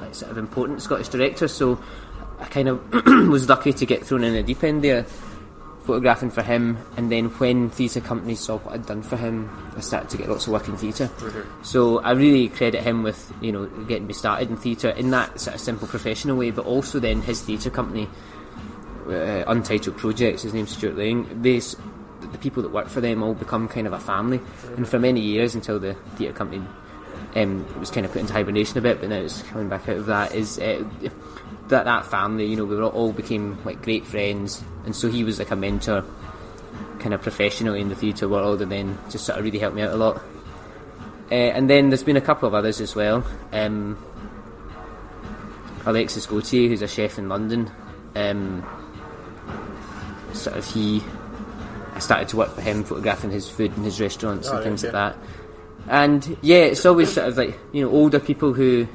[0.00, 1.48] like, sort of important Scottish director.
[1.48, 1.80] So
[2.38, 2.92] I kind of
[3.28, 5.04] was lucky to get thrown in the deep end there,
[5.82, 6.78] photographing for him.
[6.96, 10.28] And then when theatre companies saw what I'd done for him, I started to get
[10.28, 11.10] lots of work in theater
[11.62, 15.40] So I really credit him with you know getting me started in theatre in that
[15.40, 18.08] sort of simple professional way, but also then his theatre company.
[19.06, 21.42] Uh, Untitled Projects, his name's Stewart Laing.
[21.42, 21.60] They,
[22.34, 24.40] the people that work for them all become kind of a family,
[24.76, 26.62] and for many years until the theatre company
[27.36, 29.96] um, was kind of put into hibernation a bit, but now it's coming back out
[29.96, 30.34] of that.
[30.34, 30.84] Is uh,
[31.68, 32.46] that that family?
[32.46, 36.04] You know, we all, became like great friends, and so he was like a mentor,
[36.98, 39.82] kind of professionally in the theatre world, and then just sort of really helped me
[39.82, 40.16] out a lot.
[41.30, 43.24] Uh, and then there's been a couple of others as well.
[43.52, 43.96] Um,
[45.86, 47.70] Alexis Gauthier, who's a chef in London,
[48.16, 48.66] um,
[50.32, 51.00] sort of he.
[51.94, 54.64] I started to work for him, photographing his food in his restaurants Oh, and yeah,
[54.64, 55.16] things like that.
[55.88, 58.88] And yeah, it's always sort of like you know older people who,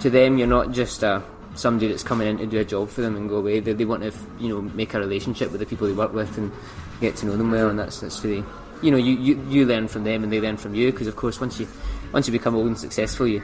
[0.00, 1.22] to them, you're not just a
[1.54, 3.60] somebody that's coming in to do a job for them and go away.
[3.60, 6.36] They, they want to you know make a relationship with the people they work with
[6.36, 6.52] and
[7.00, 8.44] get to know them well, and that's that's really
[8.82, 11.16] you know you, you, you learn from them and they learn from you because of
[11.16, 11.66] course once you
[12.12, 13.42] once you become old and successful, you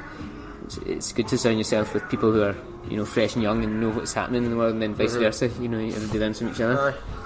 [0.65, 2.57] it's, it's good to surround yourself with people who are
[2.89, 5.13] you know fresh and young and know what's happening in the world, and then vice
[5.13, 5.23] mm-hmm.
[5.23, 5.49] versa.
[5.61, 6.79] You know, everybody learns from each other.
[6.79, 7.24] Aye.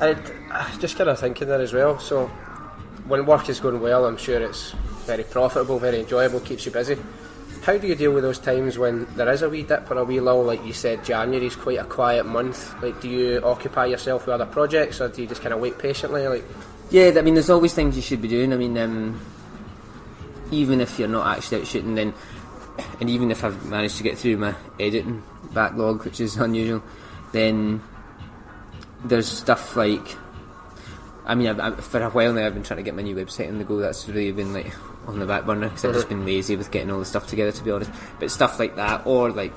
[0.00, 0.14] Uh,
[0.78, 1.98] just kind of thinking there as well.
[1.98, 2.26] So,
[3.06, 4.72] when work is going well, I'm sure it's
[5.06, 6.96] very profitable, very enjoyable, keeps you busy.
[7.62, 10.04] How do you deal with those times when there is a wee dip or a
[10.04, 10.42] wee lull?
[10.42, 12.74] Like you said, January is quite a quiet month.
[12.82, 15.78] Like, do you occupy yourself with other projects, or do you just kind of wait
[15.78, 16.26] patiently?
[16.26, 16.44] Like,
[16.90, 18.52] Yeah, I mean, there's always things you should be doing.
[18.52, 19.20] I mean, um,
[20.50, 22.12] even if you're not actually out shooting, then,
[23.00, 25.22] and even if I've managed to get through my editing
[25.54, 26.82] backlog, which is unusual,
[27.32, 27.80] then
[29.04, 30.16] there's stuff like.
[31.26, 33.16] I mean, I've, I've, for a while now, I've been trying to get my new
[33.16, 33.78] website on the go.
[33.78, 34.72] That's really been like
[35.06, 37.52] on the back burner because I've just been lazy with getting all the stuff together,
[37.52, 37.90] to be honest.
[38.18, 39.52] But stuff like that, or like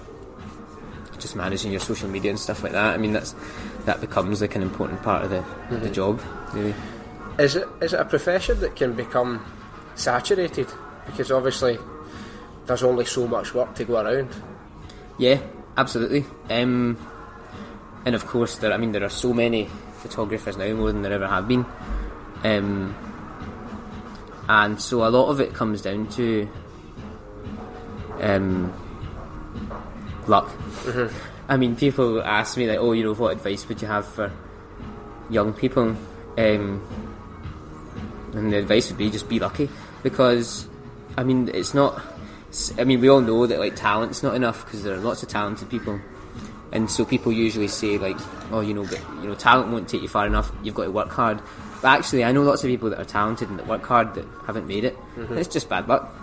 [1.20, 2.94] just managing your social media and stuff like that.
[2.94, 3.36] I mean, that's
[3.86, 6.22] that becomes like an important part of the, the job,
[6.54, 6.76] really.
[7.40, 9.46] is it is it a profession that can become
[9.96, 10.68] saturated?
[11.06, 11.78] Because obviously,
[12.66, 14.30] there's only so much work to go around.
[15.18, 15.40] Yeah,
[15.76, 16.26] absolutely.
[16.50, 16.98] Um,
[18.08, 18.72] and of course, there.
[18.72, 21.66] I mean, there are so many photographers now, more than there ever have been.
[22.42, 22.96] Um,
[24.48, 26.48] and so a lot of it comes down to
[28.22, 28.74] um,
[30.26, 30.50] luck.
[31.50, 34.32] I mean, people ask me like, "Oh, you know, what advice would you have for
[35.30, 35.98] young people?"
[36.38, 36.82] Um,
[38.34, 39.70] and the advice would be just be lucky,
[40.02, 40.70] because
[41.18, 42.02] I mean, it's not.
[42.80, 45.28] I mean, we all know that like talent's not enough because there are lots of
[45.28, 46.00] talented people,
[46.72, 48.18] and so people usually say like,
[48.52, 50.52] "Oh, you know, but you know, talent won't take you far enough.
[50.64, 51.42] You've got to work hard."
[51.82, 54.26] But actually, I know lots of people that are talented and that work hard that
[54.46, 54.98] haven't made it.
[55.32, 56.14] It's just bad luck.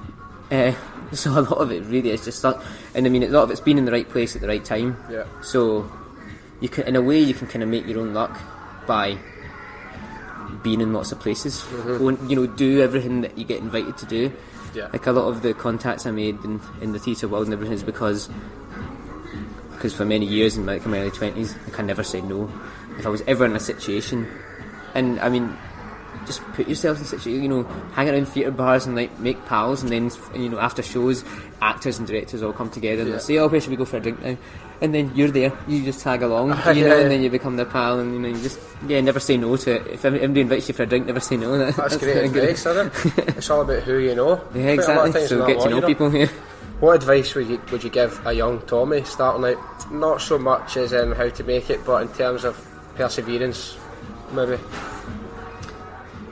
[0.50, 0.72] Uh,
[1.12, 2.62] so a lot of it really is just luck,
[2.94, 4.64] and I mean, a lot of it's been in the right place at the right
[4.64, 4.96] time.
[5.10, 5.24] Yeah.
[5.42, 5.90] So
[6.60, 8.40] you can, in a way, you can kind of make your own luck
[8.86, 9.18] by
[10.62, 11.62] being in lots of places.
[11.84, 14.32] Go and, you know, do everything that you get invited to do.
[14.74, 14.88] Yeah.
[14.92, 17.74] Like a lot of the contacts I made in, in the theatre world and everything
[17.74, 18.28] is because
[19.84, 22.50] because for many years in like my early twenties, I can never say no.
[22.98, 24.26] If I was ever in a situation,
[24.94, 25.54] and I mean,
[26.24, 29.44] just put yourself in a situation, you know, hang around theatre bars and like make
[29.44, 30.10] pals, and then
[30.42, 31.22] you know after shows,
[31.60, 33.16] actors and directors all come together and Yeah.
[33.16, 34.38] they'll say, "Oh, where should we go for a drink now?"
[34.80, 37.00] And then you're there, you just tag along, you Yeah, know, yeah.
[37.02, 38.58] and then you become their pal, and you know, you just
[38.88, 39.86] yeah, never say no to it.
[40.00, 41.58] If anybody invites you for a drink, never say no.
[41.58, 42.86] That- That's great advice, isn't
[43.18, 43.36] it?
[43.36, 44.40] It's all about who you know.
[44.54, 45.26] Yeah, Quite a lot of exactly.
[45.28, 46.14] So get to know people.
[46.16, 46.28] Yeah.
[46.84, 49.90] What advice would you would you give a young Tommy starting out?
[49.90, 52.54] Not so much as in how to make it, but in terms of
[52.94, 53.78] perseverance,
[54.32, 54.58] maybe.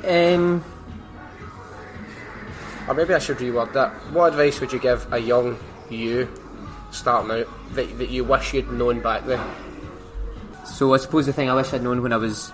[0.06, 0.62] Um,
[2.86, 3.92] Or maybe I should reword that.
[4.12, 5.56] What advice would you give a young
[5.88, 6.28] you
[6.90, 9.40] starting out that, that you wish you'd known back then?
[10.66, 12.52] So I suppose the thing I wish I'd known when I was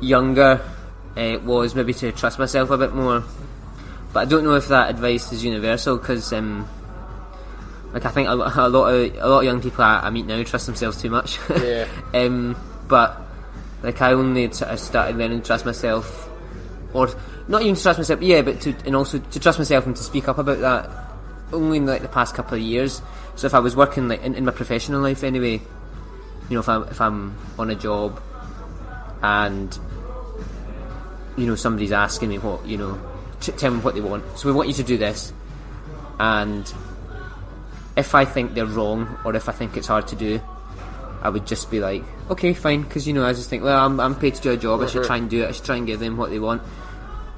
[0.00, 0.60] younger
[1.16, 3.22] uh, was maybe to trust myself a bit more.
[4.12, 6.68] But I don't know if that advice is universal because, um,
[7.92, 10.26] like, I think a, a lot of a lot of young people I, I meet
[10.26, 11.38] now trust themselves too much.
[11.50, 11.86] Yeah.
[12.14, 12.56] um,
[12.88, 13.20] but
[13.82, 16.28] like, I only sort of started learning to trust myself,
[16.92, 17.08] or
[17.48, 20.02] not even to trust myself, yeah, but to and also to trust myself and to
[20.02, 20.90] speak up about that
[21.52, 23.02] only in like the past couple of years.
[23.36, 25.60] So if I was working like in, in my professional life anyway,
[26.48, 28.20] you know, if I'm if I'm on a job
[29.22, 29.78] and
[31.36, 32.94] you know somebody's asking me what you know,
[33.40, 34.24] t- tell them what they want.
[34.38, 35.32] So we want you to do this,
[36.18, 36.72] and
[37.96, 40.40] if I think they're wrong or if I think it's hard to do,
[41.22, 44.00] I would just be like, okay, fine, because you know I just think, well, I'm
[44.00, 44.80] I'm paid to do a job.
[44.80, 45.48] I should try and do it.
[45.48, 46.62] I should try and give them what they want.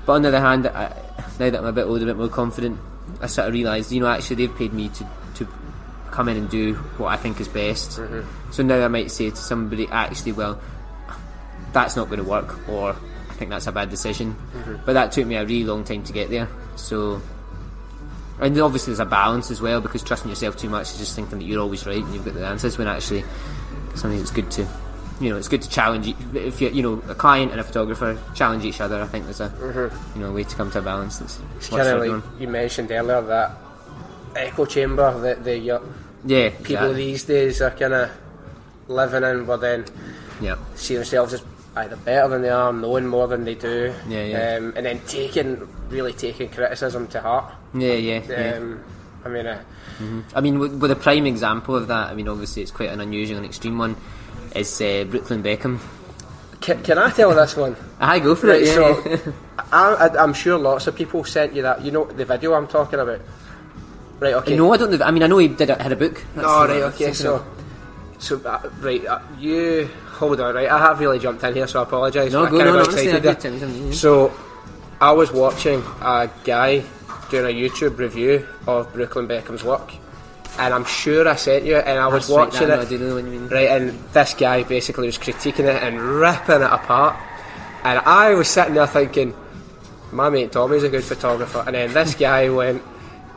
[0.07, 0.89] But on the other hand, I,
[1.39, 2.79] now that I'm a bit older, a bit more confident,
[3.21, 5.49] I sort of realised, you know, actually they've paid me to to
[6.11, 7.99] come in and do what I think is best.
[7.99, 8.53] Mm-hmm.
[8.53, 10.61] So now I might say to somebody, actually, well,
[11.73, 12.95] that's not going to work, or
[13.33, 14.35] I think that's a bad decision.
[14.35, 14.77] Mm-hmm.
[14.85, 16.49] But that took me a really long time to get there.
[16.77, 17.21] So,
[18.41, 21.39] and obviously there's a balance as well because trusting yourself too much is just thinking
[21.39, 23.25] that you're always right and you've got the answers when actually
[23.95, 24.67] something that's good to.
[25.21, 26.15] You know, it's good to challenge.
[26.35, 29.01] If you, you know, a client and a photographer challenge each other.
[29.01, 30.19] I think there's a, mm-hmm.
[30.19, 32.91] you know, a way to come to a balance that's kind of like you mentioned
[32.91, 33.53] earlier that
[34.35, 36.95] echo chamber that the Yeah, people exactly.
[36.95, 38.11] these days are kind of
[38.89, 39.85] living in, but then
[40.41, 41.45] Yeah, see themselves as
[41.77, 44.57] either better than they are, knowing more than they do, Yeah, yeah.
[44.59, 47.53] Um, and then taking really taking criticism to heart.
[47.75, 48.23] yeah, yeah.
[48.29, 48.57] yeah.
[48.57, 48.85] Um,
[49.25, 49.63] I mean, uh,
[50.35, 53.01] I mean, with, with a prime example of that, I mean, obviously it's quite an
[53.01, 53.97] unusual and extreme one,
[54.55, 55.79] is uh, Brooklyn Beckham.
[56.61, 57.77] can, can I tell this one?
[58.01, 58.67] I go for Right, it.
[58.67, 58.75] Yeah.
[59.17, 59.33] so
[59.73, 61.83] I, I'm sure lots of people sent you that.
[61.83, 63.21] You know the video I'm talking about,
[64.21, 64.35] right?
[64.35, 64.57] Okay.
[64.57, 64.91] no, I don't.
[64.91, 65.05] know.
[65.07, 66.23] I mean, I know he did a, had a book.
[66.35, 67.47] That's Oh, right, okay, so,
[68.19, 69.89] so uh, right, uh, you
[70.29, 70.69] hold on, right?
[70.69, 72.33] I have really jumped in here, so I apologise.
[72.33, 72.73] no, I go no, no.
[72.75, 73.59] Honestly, excited I've there.
[73.59, 73.93] time.
[73.93, 74.33] So,
[75.01, 76.85] I was watching a guy
[77.29, 79.93] doing a YouTube review of Brooklyn Beckham's work,
[80.59, 82.93] and I'm sure I sent you, and I was That's watching no, it.
[82.93, 83.49] I know what you mean.
[83.49, 87.17] Right, and this guy basically was critiquing it and ripping it apart.
[87.83, 89.35] And I was sitting there thinking,
[90.13, 91.65] my mate Tommy's a good photographer.
[91.67, 92.81] And then this guy went,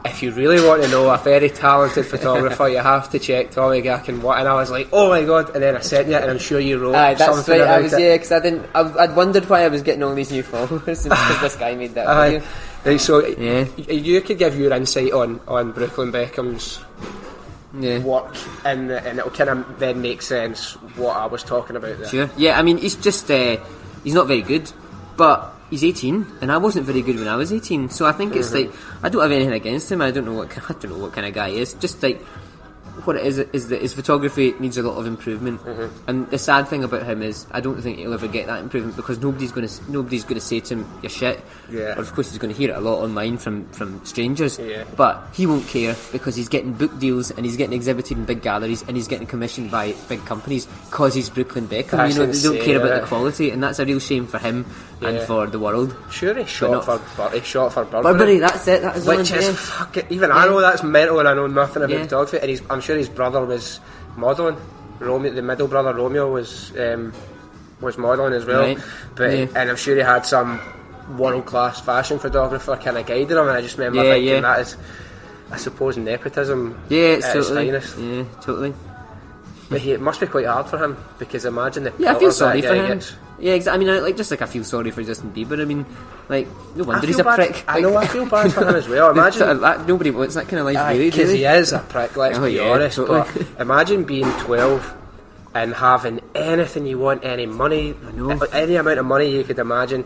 [0.06, 3.82] if you really want to know a very talented photographer, you have to check Tommy
[3.82, 4.22] Ga-Ken.
[4.22, 4.40] What?
[4.40, 5.52] And I was like, oh my god.
[5.54, 7.68] And then I sent you and I'm sure you wrote Aye, that's something right.
[7.68, 8.02] I was it.
[8.02, 8.66] yeah, because I didn't.
[8.76, 11.94] I, I'd wondered why I was getting all these new followers because this guy made
[11.96, 12.30] that Aye.
[12.40, 12.48] video.
[12.86, 13.66] Right, so Yeah.
[13.92, 16.80] you could give your insight on, on Brooklyn Beckham's
[17.80, 18.00] Yeah.
[18.00, 22.08] work, and, and it'll kind of then make sense what I was talking about there.
[22.08, 22.30] Sure.
[22.38, 23.58] Yeah, I mean, he's just uh,
[24.04, 24.72] he's not very good,
[25.18, 27.90] but he's 18, and I wasn't very good when I was 18.
[27.90, 28.72] So I think it's Mm-hmm.
[28.72, 30.02] like I don't have anything against him.
[30.02, 31.74] I don't know what I don't know what kind of guy he is.
[31.76, 32.22] Just like
[33.08, 35.62] what it is is that his photography needs a lot of improvement.
[35.62, 36.10] Mm-hmm.
[36.10, 38.96] And the sad thing about him is I don't think he'll ever get that improvement
[38.96, 41.44] because nobody's going to nobody's going to say to him you're shit.
[41.70, 41.96] Yeah.
[41.98, 44.60] Or of course he's going to hear it a lot online from from strangers.
[44.60, 44.84] Yeah.
[44.96, 48.42] But he won't care because he's getting book deals and he's getting exhibited in big
[48.42, 51.92] galleries and he's getting commissioned by big companies because he's Brooklyn Beckham.
[51.92, 54.28] That's you know, they don't insane, care about the quality, and that's a real shame
[54.28, 54.66] for him
[55.02, 55.96] and for the world.
[56.10, 58.14] Sure, he shot for Bur- he shot for Burberry.
[58.14, 58.82] Burberry, that's it.
[58.82, 59.54] That is Which is yeah.
[59.54, 62.04] fucking even I know that's mental and I know nothing about Yeah.
[62.04, 63.80] photography and he's, I'm sure his brother was
[64.18, 64.58] modelling.
[65.00, 67.14] Romeo, the middle brother Romeo was um,
[67.82, 68.62] was modelling as well.
[68.62, 68.78] Right.
[69.16, 69.48] But Yeah.
[69.56, 70.60] and I'm sure he had some
[71.18, 74.42] world class fashion photographer kind of guiding him and I just remember Yeah, thinking yeah.
[74.42, 74.78] that is
[75.52, 77.66] I suppose nepotism Yeah, it's at its totally.
[77.68, 77.98] finest.
[78.00, 78.74] Yeah, totally.
[79.70, 82.32] But he, it must be quite hard for him because imagine the Yeah, I feel
[82.32, 82.88] sorry that for him.
[83.00, 83.16] gets.
[83.40, 83.76] Yeah, exactly.
[83.76, 85.60] I mean, I, like just like I feel sorry for Justin Bieber.
[85.62, 85.86] I mean,
[86.30, 87.64] like no wonder he's a bad- prick.
[87.68, 89.12] I know, I feel bad for him as well.
[89.18, 91.10] Imagine sort of that, nobody wants that kind of life, really.
[91.12, 92.96] Because he is a prick, let's Oh, be yeah, honest.
[92.96, 93.24] totally.
[93.34, 94.94] But imagine being 12
[95.54, 98.32] and having anything you want, any money, know.
[98.32, 100.06] Uh, any amount of money you could imagine.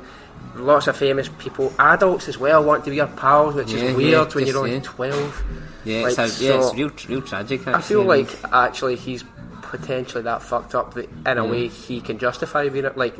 [0.55, 3.83] Lots of famous people, adults as well, want to be your pals, which Yeah, is
[3.91, 4.81] yeah, weird when just, you're only yeah.
[4.83, 5.43] 12.
[5.85, 7.67] Yeah, Like, it's a, yeah, so- it's real, real tragic.
[7.67, 9.23] I feel like actually he's
[9.69, 12.97] potentially that fucked up that in a way he can justify being it.
[12.97, 13.15] Like,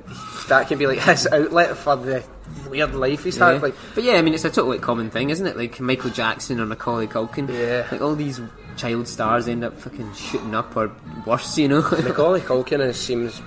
[0.47, 2.23] that can be like his outlet for the
[2.69, 3.53] weird life he's Yeah.
[3.53, 3.61] had.
[3.61, 5.55] Like, but yeah, I mean, it's a totally common thing, isn't it?
[5.57, 7.47] Like Michael Jackson or Macaulay Culkin.
[7.49, 7.87] Yeah.
[7.91, 8.41] Like all these
[8.77, 10.91] child stars end up fucking shooting up or
[11.25, 11.81] worse, you know.
[12.03, 13.41] Macaulay Culkin is, seems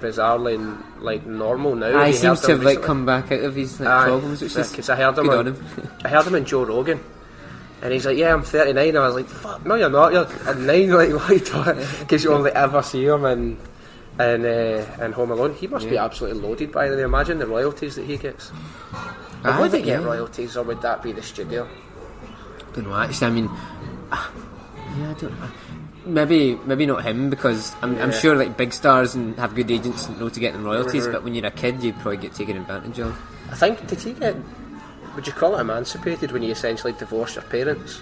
[0.00, 1.86] bizarrely like normal now.
[1.98, 4.56] I You seems to have like come back out of his like, Aye, problems, which
[4.56, 5.64] is because I heard him, on, on him.
[6.04, 7.00] I heard him in Joe Rogan,
[7.86, 10.12] and he's like, "Yeah, I'm 39." I was like, "Fuck, no, you're not.
[10.12, 10.90] You're at nine.
[10.96, 11.86] Like, what are you talking?
[12.00, 13.56] Because you only ever see him in
[14.18, 15.54] in uh, in Home Alone.
[15.54, 18.50] He must be absolutely loaded by the Imagine the royalties that he gets.
[19.44, 20.06] Aye, would he but get yeah.
[20.06, 21.68] royalties, or would that be the studio?
[22.76, 22.96] don't know.
[22.96, 23.48] Actually, I mean,
[24.12, 24.32] ah,
[24.98, 25.40] yeah, I don't.
[25.40, 25.48] know.
[26.06, 30.08] Maybe, maybe not him because I'm, I'm sure like big stars and have good agents
[30.08, 31.06] know to get them royalties.
[31.06, 31.12] Mhm.
[31.12, 33.18] But when you're a kid, you probably get taken advantage of.
[33.50, 34.36] I think did he get?
[35.16, 38.00] Would you call it emancipated when you essentially divorce your parents?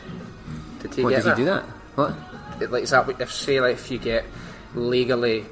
[0.82, 1.38] Did he What get does that?
[1.38, 1.62] he do that?
[1.94, 2.14] What?
[2.60, 4.24] It- like is that what- if say like if you get
[4.74, 5.46] legally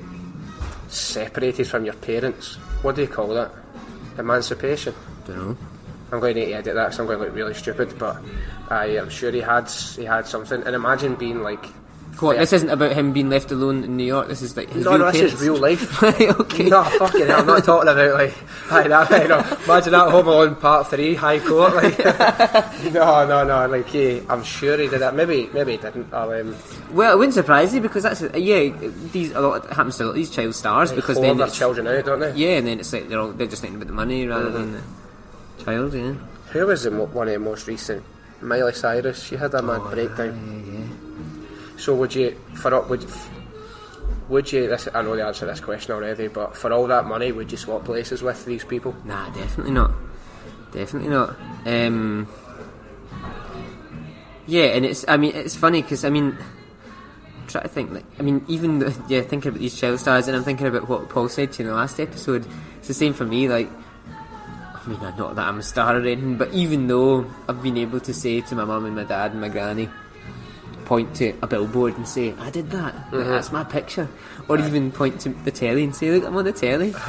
[0.89, 3.51] separated from your parents what do you call that
[4.19, 4.95] emancipation
[5.27, 5.57] Don't know.
[6.11, 8.17] I'm going to edit that so I'm going to look really stupid but
[8.69, 11.65] I am sure he had he had something and imagine being like
[12.21, 12.41] Yeah.
[12.41, 14.29] This isn't about him being left alone in New York.
[14.29, 15.35] This is like his no real no this parents.
[15.35, 16.03] is real life
[16.41, 16.69] okay.
[16.69, 18.35] no fucking hell I'm not talking about like
[18.71, 21.99] like that you know, imagine that Home Alone part 3 High Court like
[22.93, 26.31] no no no like yeah, I'm sure he did that maybe maybe he didn't I'll,
[26.31, 26.55] um,
[26.93, 28.69] Well, it wouldn't surprise you because that's yeah.
[29.13, 31.49] These a lot happens to a lot of these child stars because whore then their
[31.49, 33.89] children out don't they yeah, and then it's like they're all they're just thinking about
[33.89, 34.83] the money rather than the
[35.65, 35.95] child.
[35.95, 36.15] Yeah.
[36.53, 38.05] Who was the mo- one of the most recent
[38.43, 41.12] Miley Cyrus, she had a mad breakdown.
[41.83, 43.05] So would you, for would,
[44.29, 44.69] would you?
[44.69, 47.51] This, I know the answer to this question already, but for all that money, would
[47.51, 48.95] you swap places with these people?
[49.05, 49.91] Nah, definitely not.
[50.71, 51.35] Definitely not.
[51.67, 52.29] Um,
[54.47, 55.05] yeah, and it's.
[55.09, 56.39] I mean, it's funny because I mean,
[57.49, 57.91] try to think.
[57.91, 60.89] Like, I mean, even the, yeah, thinking about these child stars, and I'm thinking about
[60.89, 62.47] what Paul said to you in the last episode.
[62.79, 63.49] It's the same for me.
[63.49, 63.69] Like,
[64.07, 67.99] I mean, not that I'm a star or anything, but even though I've been able
[67.99, 69.89] to say to my mum and my dad and my granny,
[70.85, 72.95] point to a billboard and say, "I did that.
[73.13, 74.09] Like, that's my picture,"
[74.49, 76.95] or even point to the telly and say, "Look, I'm on the telly."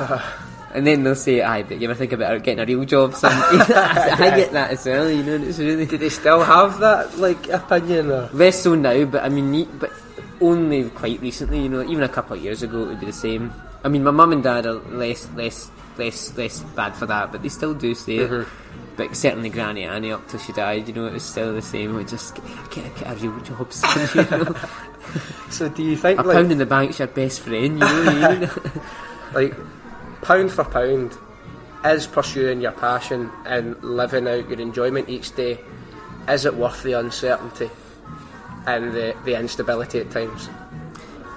[0.74, 3.30] And then they'll say, "Aye, but you ever think about getting a real job, son?"
[3.54, 5.36] I get that as well, you know.
[5.36, 8.10] and It's really Do they still have that like opinion?
[8.10, 8.28] Or?
[8.34, 9.94] less so now, but I mean, but
[10.42, 11.62] only quite recently.
[11.62, 13.54] You know, even a couple of years ago, it would be the same.
[13.84, 17.44] I mean, my mum and dad are less, less, less, less bad for that, but
[17.44, 18.32] they still do say it.
[18.32, 18.50] Mm-hmm.
[18.96, 21.96] But certainly, Granny Annie up till she died, you know, it was still the same.
[21.96, 22.36] We just
[22.70, 23.72] get, get a real job.
[24.16, 24.56] You know?
[25.50, 28.50] So do you think a like pound in the bank's your best friend, you know.
[29.34, 29.54] like
[30.22, 31.16] pound for pound
[31.86, 35.60] is pursuing your passion and living out your enjoyment each day
[36.28, 37.70] is it worth the uncertainty
[38.66, 40.50] and the, the instability at times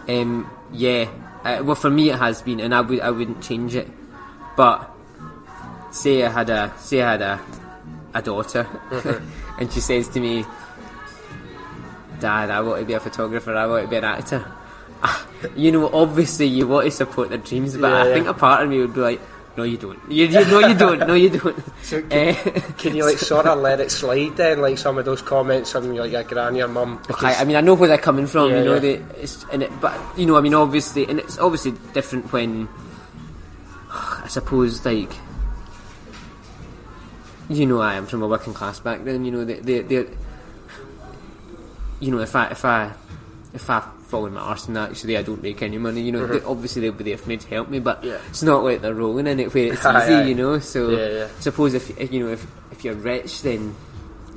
[0.08, 1.10] Um, yeah.
[1.44, 3.88] Uh, well, for me, it has been, and I would I wouldn't change it.
[4.56, 4.90] But
[5.90, 7.40] say I had a say I had a
[8.14, 8.66] a daughter,
[9.58, 10.44] and she says to me,
[12.20, 13.54] "Dad, I want to be a photographer.
[13.54, 14.44] I want to be an actor."
[15.54, 18.14] you know, obviously, you want to support their dreams, but Yeah, I yeah.
[18.14, 19.20] think a part of me would be like.
[19.56, 19.98] No, you don't.
[20.12, 20.98] You, you, no, you don't.
[21.08, 21.56] No, you don't.
[21.82, 22.34] So Eh,
[22.76, 25.94] can you like sort of let it slide then like some of those comments from
[25.94, 28.50] your, your granny or mum I, I mean, I know where they're coming from.
[28.50, 31.38] Yeah, you know, they, it's, and it, but you know, I mean, obviously, and it's
[31.38, 32.68] obviously different when
[33.90, 35.12] I suppose, like,
[37.48, 39.24] you know, I am from a working class background.
[39.26, 40.06] You know, they, they, they
[42.00, 42.92] you know, if I, if I,
[43.54, 46.26] if I fall in my arse and actually I don't make any money, you know,
[46.26, 48.08] they, obviously they'll be there for me to help me, but Mm-hmm.
[48.08, 48.18] Yeah.
[48.28, 50.22] it's not like they're rolling in it where it's Aye, easy, aye.
[50.24, 50.58] you know.
[50.58, 51.28] So, Yeah, yeah.
[51.40, 53.74] suppose if, if you know, if if you're rich, then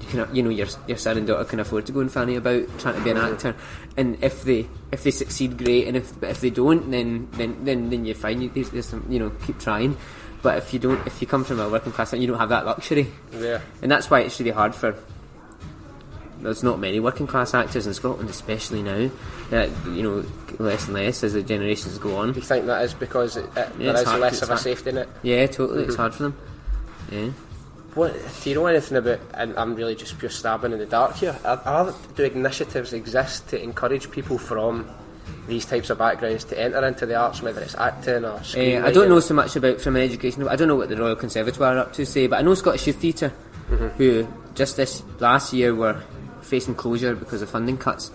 [0.02, 2.36] you can, you know, your your son and daughter can afford to go and fanny
[2.36, 3.34] about trying to be an Mm-hmm.
[3.34, 3.56] actor,
[3.98, 7.90] and if they if they succeed, great, and if if they don't, then then then,
[7.90, 8.42] then you're fine.
[8.42, 9.98] You, there's, there's some, you know, keep trying.
[10.42, 12.66] But if you don't, if you come from a working class, you don't have that
[12.66, 14.96] luxury, yeah and that's why it's really hard for.
[16.42, 19.10] There's not many working class actors in Scotland, especially now.
[19.50, 20.26] That you know,
[20.58, 22.32] less and less as the generations go on.
[22.32, 24.58] do you think that is because it, it, Yeah, there it's hard- less of a
[24.58, 25.84] safety net Yeah, totally.
[25.84, 26.02] It's mm-hmm.
[26.02, 26.38] hard for them.
[27.12, 27.30] Yeah.
[27.96, 28.14] What
[28.44, 29.20] do you know anything about?
[29.34, 31.36] And I'm really just pure stabbing in the dark here.
[31.44, 34.88] Are, are do initiatives exist to encourage people from
[35.48, 38.40] these types of backgrounds to enter into the arts, whether it's acting or
[38.78, 38.86] Uh.
[38.86, 40.48] I don't know so much about from an education.
[40.48, 42.86] I don't know what the Royal Conservatoire are up to say, but I know Scottish
[42.88, 43.34] Youth Theatre,
[43.98, 46.02] who just this last year were
[46.42, 48.12] facing closure because of funding cuts.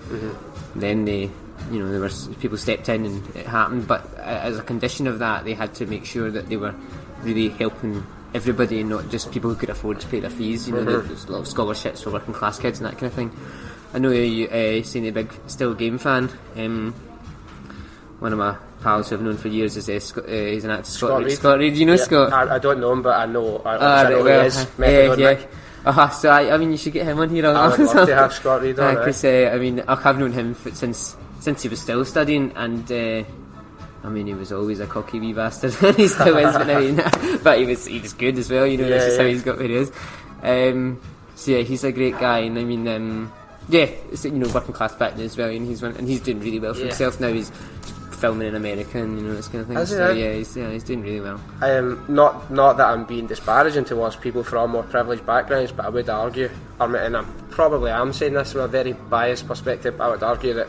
[0.75, 1.31] Then they,
[1.71, 2.11] you know, there were
[2.41, 3.87] people stepped in and it happened.
[3.87, 6.75] But uh, as a condition of that, they had to make sure that they were
[7.23, 8.05] really helping
[8.35, 10.67] everybody, and not just people who could afford to pay their fees.
[10.67, 13.07] You know, there- there's a lot of scholarships for working class kids and that kind
[13.07, 13.31] of thing.
[13.95, 16.29] I know you, uh, saying a big still game fan.
[16.57, 16.93] Um,
[18.19, 20.71] one of my pals who I've known for years is uh, Scott, uh, he's an
[20.71, 21.33] actor, Scott, Scott Reid.
[21.33, 21.77] Scott Reid.
[21.77, 22.33] You know Yeah, Scott?
[22.33, 23.59] I, I don't know him, but I know.
[23.65, 24.57] I, Ah, I know well, he is.
[24.57, 25.47] uh, yeah, yeah.
[25.87, 27.47] Uh-huh, so I, I mean, you should get him on here.
[27.47, 28.95] I would love to have Scott Reid on.
[28.97, 33.23] Because uh, I mean, I've known him since since he was still studying, and uh,
[34.03, 36.53] I mean, he was always a cocky wee bastard, and he still is.
[36.57, 36.97] But, I mean,
[37.45, 38.67] but he was he was good as well.
[38.67, 39.93] You know, Yeah, that's just how he's got where he is.
[40.43, 41.01] Um,
[41.35, 43.33] so yeah, he's a great guy, and I mean, um,
[43.69, 46.41] yeah, it's, you know, working class background as well, and he's one, and he's doing
[46.41, 46.87] really well for Yeah.
[46.87, 47.29] himself now.
[47.33, 47.51] He's
[48.19, 49.85] filming in America and you know this kind of thing.
[49.87, 51.41] So yeah, he's yeah, he's doing really well.
[51.61, 55.89] Um, not not that I'm being disparaging towards people from more privileged backgrounds, but I
[55.89, 56.49] would argue,
[56.81, 60.69] and I probably am saying this from a very biased perspective, I would argue that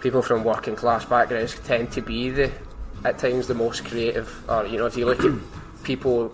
[0.00, 2.50] people from working class backgrounds tend to be the,
[3.04, 4.28] at times, the most creative.
[4.50, 5.32] Or you know, if you look at
[5.84, 6.32] people,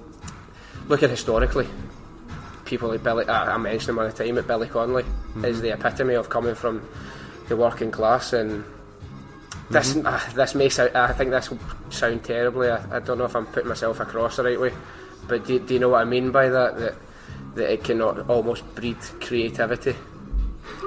[0.88, 1.66] look at historically,
[2.66, 5.04] people like Billy, I, I mentioned him all the time, but Billy Connolly
[5.44, 5.62] is mhm.
[5.62, 6.86] the epitome of coming from
[7.48, 8.64] the working class and.
[9.68, 10.06] This mhm.
[10.06, 11.58] uh, this may sound, I think this will
[11.90, 12.70] sound terribly.
[12.70, 14.72] I, I don't know if I'm putting myself across the right way,
[15.26, 16.78] but do, do you know what I mean by that?
[16.78, 16.94] That
[17.56, 19.96] that it cannot almost breed creativity.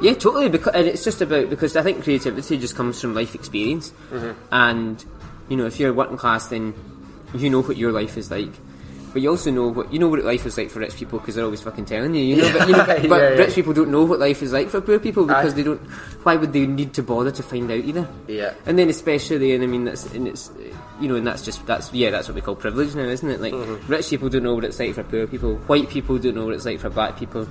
[0.01, 0.49] Yeah, totally.
[0.49, 4.31] Because and it's just about because I think creativity just comes from life experience, mm-hmm.
[4.51, 5.03] and
[5.49, 6.73] you know, if you're working class, then
[7.33, 8.51] you know what your life is like.
[9.11, 11.35] But you also know what you know what life is like for rich people because
[11.35, 12.23] they're always fucking telling you.
[12.23, 13.29] You know, but, you know, but, but yeah.
[13.39, 15.55] rich people don't know what life is like for poor people because Aye.
[15.57, 15.81] they don't.
[16.23, 18.07] Why would they need to bother to find out either?
[18.27, 18.53] Yeah.
[18.65, 20.51] And then especially, and I mean, that's and it's
[21.01, 23.41] you know, and that's just that's yeah, that's what we call privilege now, isn't it?
[23.41, 23.91] Like Mm-hmm.
[23.91, 25.55] rich people don't know what it's like for poor people.
[25.67, 27.47] White people don't know what it's like for black people.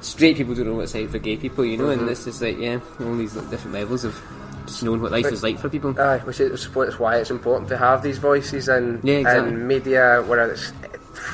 [0.00, 2.40] straight people don't know what it's like for gay people, you know, and this is
[2.42, 4.20] like yeah, all these like, different levels of
[4.66, 5.98] just knowing what life is like for people.
[6.00, 9.52] Aye, which is which is why it's important to have these voices in, Yeah, exactly.
[9.52, 10.72] in media, whether it's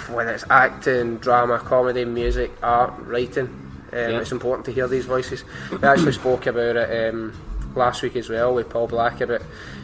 [0.09, 3.47] whether it's acting, drama, comedy, music, art, writing.
[3.93, 4.21] Um, Yeah.
[4.21, 5.45] It's important to hear these voices.
[5.71, 7.33] We actually spoke about it um,
[7.75, 9.43] last week as well with Paul Black about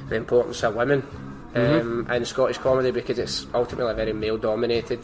[0.09, 1.03] the importance of women
[1.55, 2.07] Mm-hmm.
[2.11, 4.99] um, in Scottish comedy because it's ultimately a very male-dominated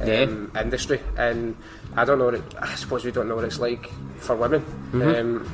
[0.00, 0.62] um, Yeah.
[0.62, 1.54] industry, and
[1.96, 2.24] I don't know.
[2.26, 4.62] What it, I suppose we don't know what it's like for women.
[4.92, 5.02] Mm-hmm.
[5.42, 5.52] Um,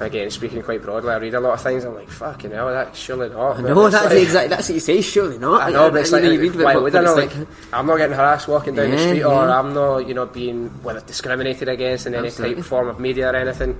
[0.00, 1.84] again, speaking quite broadly, I read a lot of things.
[1.84, 3.60] I'm like, fucking hell, that's surely not.
[3.60, 5.00] No, It's that's like- exactly that's what you say.
[5.00, 5.62] Surely not.
[5.62, 7.14] I know, but it's like, you read why would I know?
[7.14, 9.58] Like, like, I'm not getting harassed walking down the Yeah, street, or yeah.
[9.58, 12.54] I'm not, you know, being whether discriminated against in any Absolutely.
[12.56, 12.62] Mm-hmm.
[12.62, 13.76] type form of media or anything.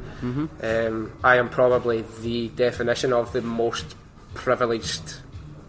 [0.62, 3.96] Um, I am probably the definition of the most
[4.34, 5.14] privileged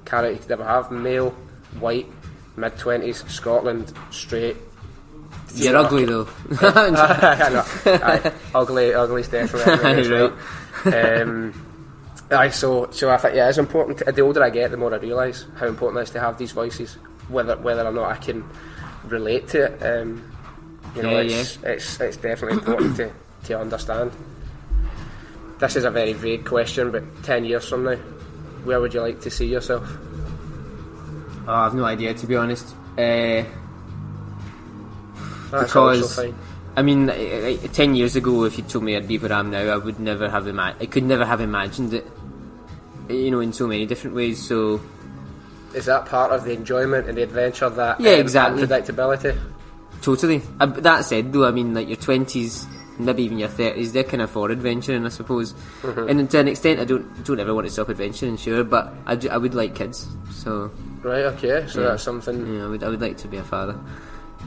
[0.06, 1.32] character you could ever have: male,
[1.80, 2.08] white,
[2.58, 4.58] mid twenties, Scotland, straight.
[5.56, 6.28] You're ugly though.
[6.62, 7.64] I.
[7.86, 10.32] Aye, ugly, ugly's definitely Right.
[10.86, 11.22] right.
[11.22, 11.54] Um,
[12.32, 14.00] aye, so so I think yeah, it's important.
[14.00, 16.38] To, the older I get, the more I realise how important it is to have
[16.38, 16.94] these voices,
[17.30, 18.44] whether whether or not I can
[19.06, 19.84] relate to it.
[19.84, 20.24] Um,
[20.96, 23.12] you know, Yeah, it's, it's it's definitely important to
[23.46, 24.12] to understand.
[25.60, 27.96] This is a very vague question, but ten years from now,
[28.64, 29.88] where would you like to see yourself?
[31.48, 32.76] Oh, I've no idea to be honest.
[32.98, 33.44] Uh,
[35.52, 36.20] That's because.
[36.78, 39.52] I mean, like, ten years ago, if you told me I'd be where I am
[39.52, 42.08] now, I would never have ima- I could never have imagined it.
[43.10, 44.40] You know, in so many different ways.
[44.48, 44.80] So
[45.76, 48.64] Is that part of the enjoyment and the adventure that Yeah, um, exactly.
[48.64, 49.38] unpredictability?
[50.02, 50.42] totally.
[50.62, 52.66] Uh, that said, though, I mean, like your twenties,
[52.98, 55.52] maybe even your thirties, they're kind of for adventuring, I suppose.
[55.82, 56.08] Mm-hmm.
[56.08, 59.20] And to an extent, I don't don't ever want to stop adventuring, sure, but I,
[59.30, 60.08] I would like kids.
[60.32, 60.72] So
[61.04, 61.88] Right, okay, so Yeah.
[61.90, 63.76] that's something yeah, I would I would like to be a father.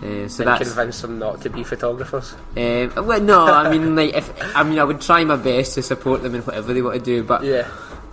[0.04, 2.34] Uh, so and convince them not to be photographers.
[2.58, 5.82] Um, well, no, I mean, like, if I mean, I would try my best to
[5.82, 7.66] support them in whatever they want to do, but Yeah,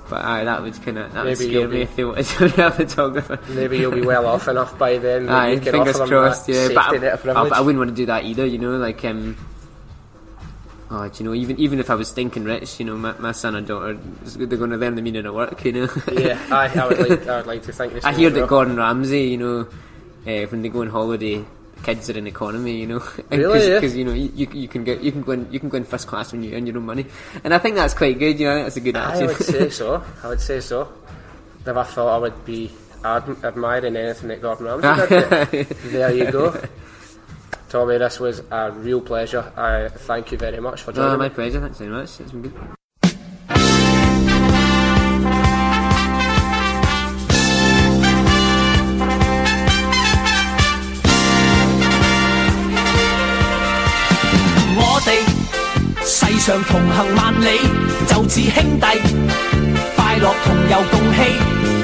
[0.10, 2.50] but aye, that would kind of that would scare me be- if they wanted to
[2.56, 3.40] be a photographer.
[3.50, 5.28] maybe you'll be well off enough by then.
[5.28, 6.48] Aye, fingers crossed.
[6.48, 8.46] that Yeah, but I, I- I wouldn't want to do that either.
[8.46, 9.36] You know, like um.
[10.94, 13.56] Oh, you know, even even if I was stinking rich, you know, my, my son
[13.56, 15.88] and daughter, they're going to learn the meaning of work, you know.
[16.12, 17.94] yeah, aye, I would like, I would like to think.
[17.94, 18.48] The I hear that well.
[18.48, 19.60] Gordon Ramsay, you know,
[20.28, 21.46] uh, when they go on holiday,
[21.84, 23.76] kids are in economy, you know, Really, yeah?
[23.80, 25.84] because you know you, you can get you can go in you can go in
[25.84, 27.06] first class when you earn your own money,
[27.44, 28.40] and I think that's quite good.
[28.40, 29.24] You know, I think that's a good attitude.
[29.24, 30.04] I would say so.
[30.24, 30.92] I would say so.
[31.66, 32.72] Never thought I would be
[33.04, 35.68] ad- admiring anything that Gordon Ramsay did.
[35.92, 36.60] there you go.
[37.70, 39.52] Tommy, this was a real pleasure.
[39.56, 41.34] I thank you very much for Oh, joining my me.
[41.36, 41.62] pleasure.
[41.62, 42.20] Thanks very much.
[42.20, 42.54] It's been good.
[56.41, 57.59] 上同行万里，
[58.07, 58.87] 就似兄弟，
[59.97, 61.19] 快乐同游共喜，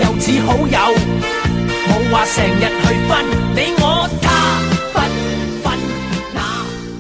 [0.05, 0.79] 又似好友，
[1.89, 3.11] 冇话成日去分
[3.57, 4.27] 你我他，
[4.93, 4.97] 不
[5.63, 5.79] 分
[6.33, 6.39] 那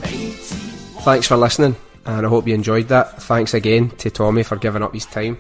[0.03, 0.57] 彼此。
[1.05, 1.75] Thanks for listening,
[2.05, 3.19] and I hope you enjoyed that.
[3.21, 5.37] Thanks again to Tommy for giving up his time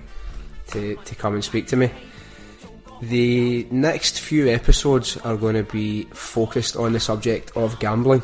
[0.70, 1.90] to, to come and speak to me.
[3.02, 8.22] The next few episodes are going to be focused on the subject of gambling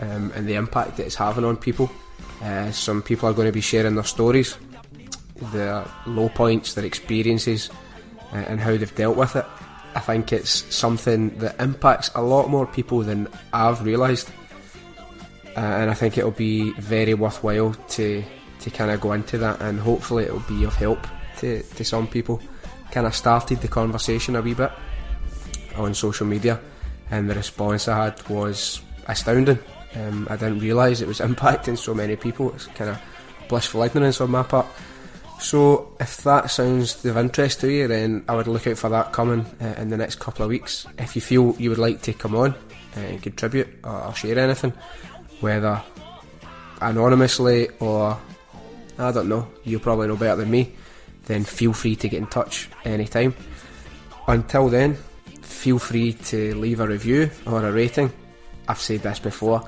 [0.00, 1.90] um, and the impact that it's having on people.
[2.45, 4.57] Uh, some people are going to be sharing their stories,
[5.51, 7.71] their low points, their experiences,
[8.31, 9.45] uh, and how they've dealt with it.
[9.95, 14.29] I think it's something that impacts a lot more people than I've realised
[15.55, 18.23] uh, and I think it'll be very worthwhile to
[18.59, 22.07] to kind of go into that, and hopefully it'll be of help to, to some
[22.07, 22.41] people.
[22.91, 24.71] Kind of started the conversation a wee bit
[25.75, 26.59] on social media,
[27.11, 29.59] and the response I had was astounding.
[29.95, 32.53] Um, I didn't realise it was impacting so many people.
[32.53, 33.01] It's kind of
[33.47, 34.67] blissful ignorance on my part.
[35.39, 39.11] So, if that sounds of interest to you, then I would look out for that
[39.11, 40.87] coming uh, in the next couple of weeks.
[40.97, 42.51] If you feel you would like to come on
[42.95, 44.71] uh, and contribute or, or share anything,
[45.41, 45.81] whether
[46.81, 48.17] anonymously or
[48.97, 50.73] I don't know, you probably know better than me,
[51.25, 53.35] then feel free to get in touch anytime.
[54.27, 54.95] Until then,
[55.41, 58.11] feel free to leave a review or a rating.
[58.67, 59.67] I've said this before,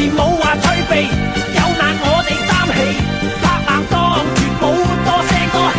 [0.00, 0.92] 事冇话退避，
[1.52, 2.74] 有难我哋担起，
[3.42, 3.94] 拍硬当
[4.34, 4.64] 绝冇
[5.04, 5.78] 多声多气。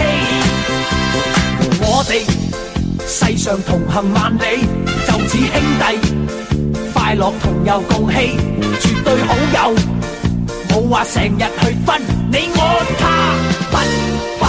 [1.81, 2.13] 我哋
[3.07, 4.45] 世上同行万里，
[5.07, 5.83] 就似兄弟，
[6.93, 8.37] 快乐同游共戏，
[8.79, 9.73] 绝对好友，
[10.69, 11.99] 冇话成日去分，
[12.31, 12.59] 你我
[12.99, 13.03] 他
[13.71, 13.75] 不
[14.37, 14.45] 分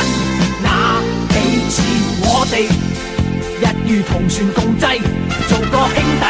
[0.62, 0.68] 那
[1.30, 1.34] 彼
[1.70, 1.80] 此，
[2.20, 2.54] 我哋。
[3.62, 4.84] 一如同船共济，
[5.48, 6.24] 做个兄弟，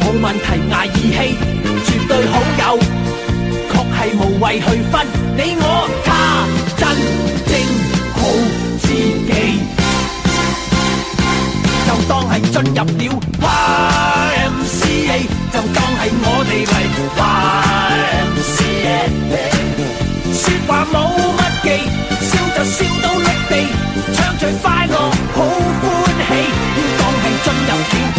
[0.00, 1.16] 冇问题挨义气。
[2.08, 2.78] 对好友，
[3.68, 4.94] 确系无谓去分
[5.36, 5.64] 你我
[6.04, 6.08] 他，
[6.76, 6.82] 真
[7.46, 7.52] 正
[8.14, 8.16] 好
[8.80, 8.84] 知
[9.26, 9.30] 己。
[11.86, 13.02] 就当系进入了
[14.40, 15.10] YMCA，
[15.52, 16.74] 就当系我哋嚟
[18.30, 18.88] YMCA。
[20.32, 20.94] 说话冇
[21.36, 21.66] 乜忌，
[22.22, 23.52] 笑就笑到碌地，
[24.14, 24.94] 唱最快乐，
[25.34, 25.36] 好
[25.82, 25.84] 欢
[26.28, 26.30] 喜。
[26.76, 28.15] 要当系进入了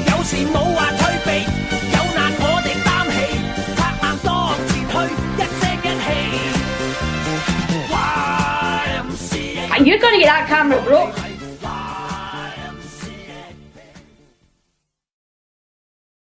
[0.06, 1.28] 有时冇话退避，
[1.92, 3.16] 有难我哋担起，
[3.76, 4.28] 拍硬当
[4.68, 4.94] 前去，
[5.38, 6.08] 一声一气。
[7.90, 9.62] YMCA。
[9.70, 11.02] Are you gonna get that camera, bro?